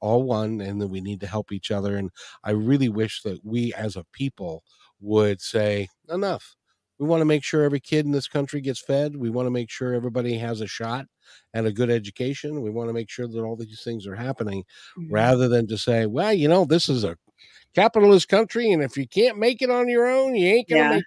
[0.00, 2.10] all one and that we need to help each other and
[2.44, 4.62] i really wish that we as a people
[5.00, 6.56] would say enough
[6.98, 9.16] we want to make sure every kid in this country gets fed.
[9.16, 11.06] We want to make sure everybody has a shot
[11.54, 12.60] at a good education.
[12.62, 14.64] We want to make sure that all these things are happening
[14.98, 15.12] mm-hmm.
[15.12, 17.16] rather than to say, well, you know, this is a
[17.74, 18.72] capitalist country.
[18.72, 20.94] And if you can't make it on your own, you ain't going to yeah.
[20.96, 21.04] make,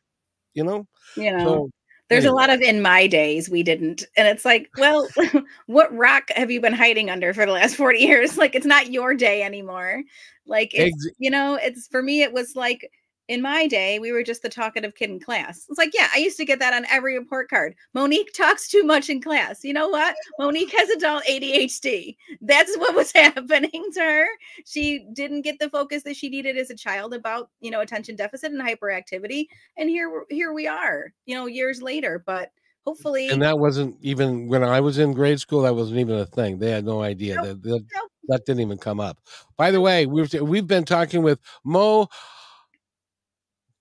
[0.53, 0.87] you know?
[1.17, 1.69] You know, so,
[2.07, 2.31] there's anyway.
[2.31, 4.05] a lot of in my days we didn't.
[4.15, 5.07] And it's like, well,
[5.67, 8.37] what rock have you been hiding under for the last 40 years?
[8.41, 10.01] Like, it's not your day anymore.
[10.45, 12.89] Like, it's, Ex- you know, it's for me, it was like,
[13.31, 15.65] in my day, we were just the talkative kid in class.
[15.69, 17.75] It's like, yeah, I used to get that on every report card.
[17.93, 19.63] Monique talks too much in class.
[19.63, 20.15] You know what?
[20.37, 22.17] Monique has adult ADHD.
[22.41, 24.27] That's what was happening to her.
[24.65, 28.17] She didn't get the focus that she needed as a child about, you know, attention
[28.17, 29.45] deficit and hyperactivity.
[29.77, 32.21] And here, here we are, you know, years later.
[32.25, 32.51] But
[32.85, 35.61] hopefully, and that wasn't even when I was in grade school.
[35.61, 36.59] That wasn't even a thing.
[36.59, 37.85] They had no idea that that,
[38.27, 39.19] that didn't even come up.
[39.55, 42.09] By the way, we've we've been talking with Mo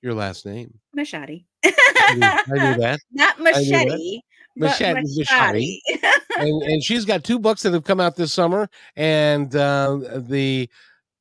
[0.03, 0.79] your last name?
[0.97, 1.45] Moshaty.
[1.65, 3.01] I, knew, I knew that.
[3.13, 4.21] Not machete.
[4.57, 5.03] Machete.
[5.19, 5.81] machete.
[6.39, 10.69] and, and she's got two books that have come out this summer, and uh, the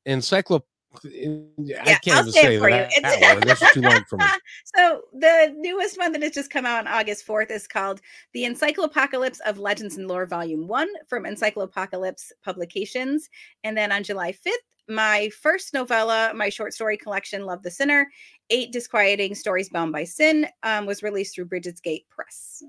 [0.06, 0.66] encyclopedia
[1.02, 2.94] yeah, I can't I'll even say, for that.
[2.94, 3.02] You.
[3.02, 4.24] that That's too long for me.
[4.76, 8.00] So the newest one that has just come out on August 4th is called
[8.32, 13.28] The Encyclopocalypse of Legends and Lore Volume 1 from Encyclopocalypse Publications.
[13.62, 14.50] And then on July 5th,
[14.88, 18.08] my first novella, my short story collection, Love the Sinner,
[18.50, 22.62] Eight Disquieting Stories Bound by Sin, um, was released through Brigids Gate Press.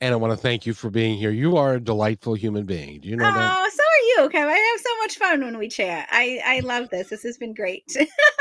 [0.00, 1.30] And I want to thank you for being here.
[1.30, 3.00] You are a delightful human being.
[3.00, 3.56] Do you know oh, that?
[3.56, 4.46] Oh, so are you, Kev.
[4.46, 6.08] I have so much fun when we chat.
[6.10, 7.08] I, I love this.
[7.08, 7.96] This has been great.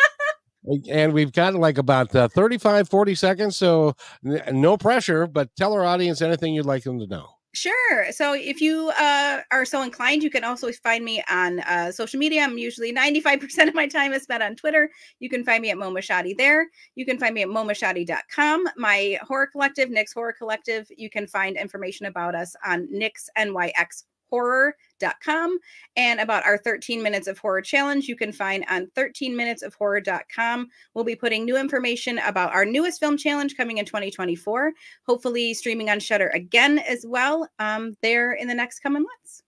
[0.89, 3.57] and we've got like about uh, 35, 40 seconds.
[3.57, 7.30] So no pressure, but tell our audience anything you'd like them to know.
[7.54, 8.12] Sure.
[8.12, 12.18] So if you uh, are so inclined, you can also find me on uh, social
[12.18, 12.43] media.
[12.43, 14.89] I'm usually 95% of my time is spent on Twitter.
[15.20, 16.68] You can find me at MoMoshaty there.
[16.95, 18.68] You can find me at momoshaty.com.
[18.78, 24.04] My horror collective, Nyx Horror Collective, you can find information about us on Nick's NYX
[24.32, 25.60] horror.com
[25.96, 31.16] and about our 13 minutes of horror challenge you can find on 13minutesofhorror.com we'll be
[31.16, 34.72] putting new information about our newest film challenge coming in 2024
[35.06, 39.44] hopefully streaming on Shudder again as well um, there in the next coming months.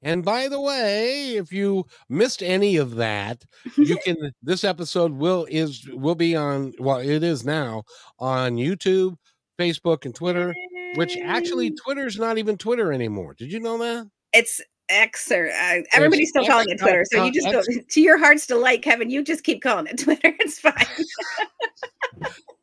[0.00, 3.44] And by the way, if you missed any of that,
[3.76, 7.82] you can this episode will is will be on well, it is now
[8.20, 9.16] on YouTube,
[9.58, 10.54] Facebook, and Twitter,
[10.94, 13.34] which actually Twitter's not even Twitter anymore.
[13.34, 14.08] Did you know that?
[14.32, 17.04] It's X or uh, everybody's still calling it Twitter.
[17.12, 19.10] So you just go to your heart's delight, Kevin.
[19.10, 20.34] You just keep calling it Twitter.
[20.40, 20.74] It's fine.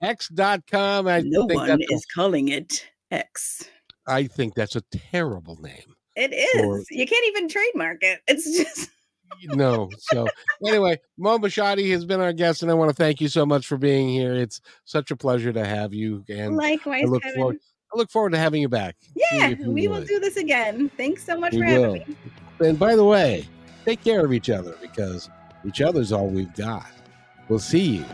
[0.02, 1.08] X.com.
[1.08, 3.70] I no one is calling it X.
[4.08, 5.96] I think that's a terrible name.
[6.16, 6.62] It is.
[6.62, 8.22] For, you can't even trademark it.
[8.28, 8.90] It's just
[9.44, 9.90] no.
[10.00, 10.28] So
[10.66, 13.68] anyway, Mo Moshaty has been our guest, and I want to thank you so much
[13.68, 14.34] for being here.
[14.34, 16.24] It's such a pleasure to have you.
[16.30, 17.40] And likewise, I look Kevin.
[17.40, 17.58] forward.
[17.96, 18.98] I look forward to having you back.
[19.16, 20.92] Yeah, you we will do this again.
[20.98, 21.94] Thanks so much we for will.
[21.94, 22.08] having
[22.60, 22.68] me.
[22.68, 23.48] And by the way,
[23.86, 25.30] take care of each other because
[25.66, 26.88] each other's all we've got.
[27.48, 28.06] We'll see you.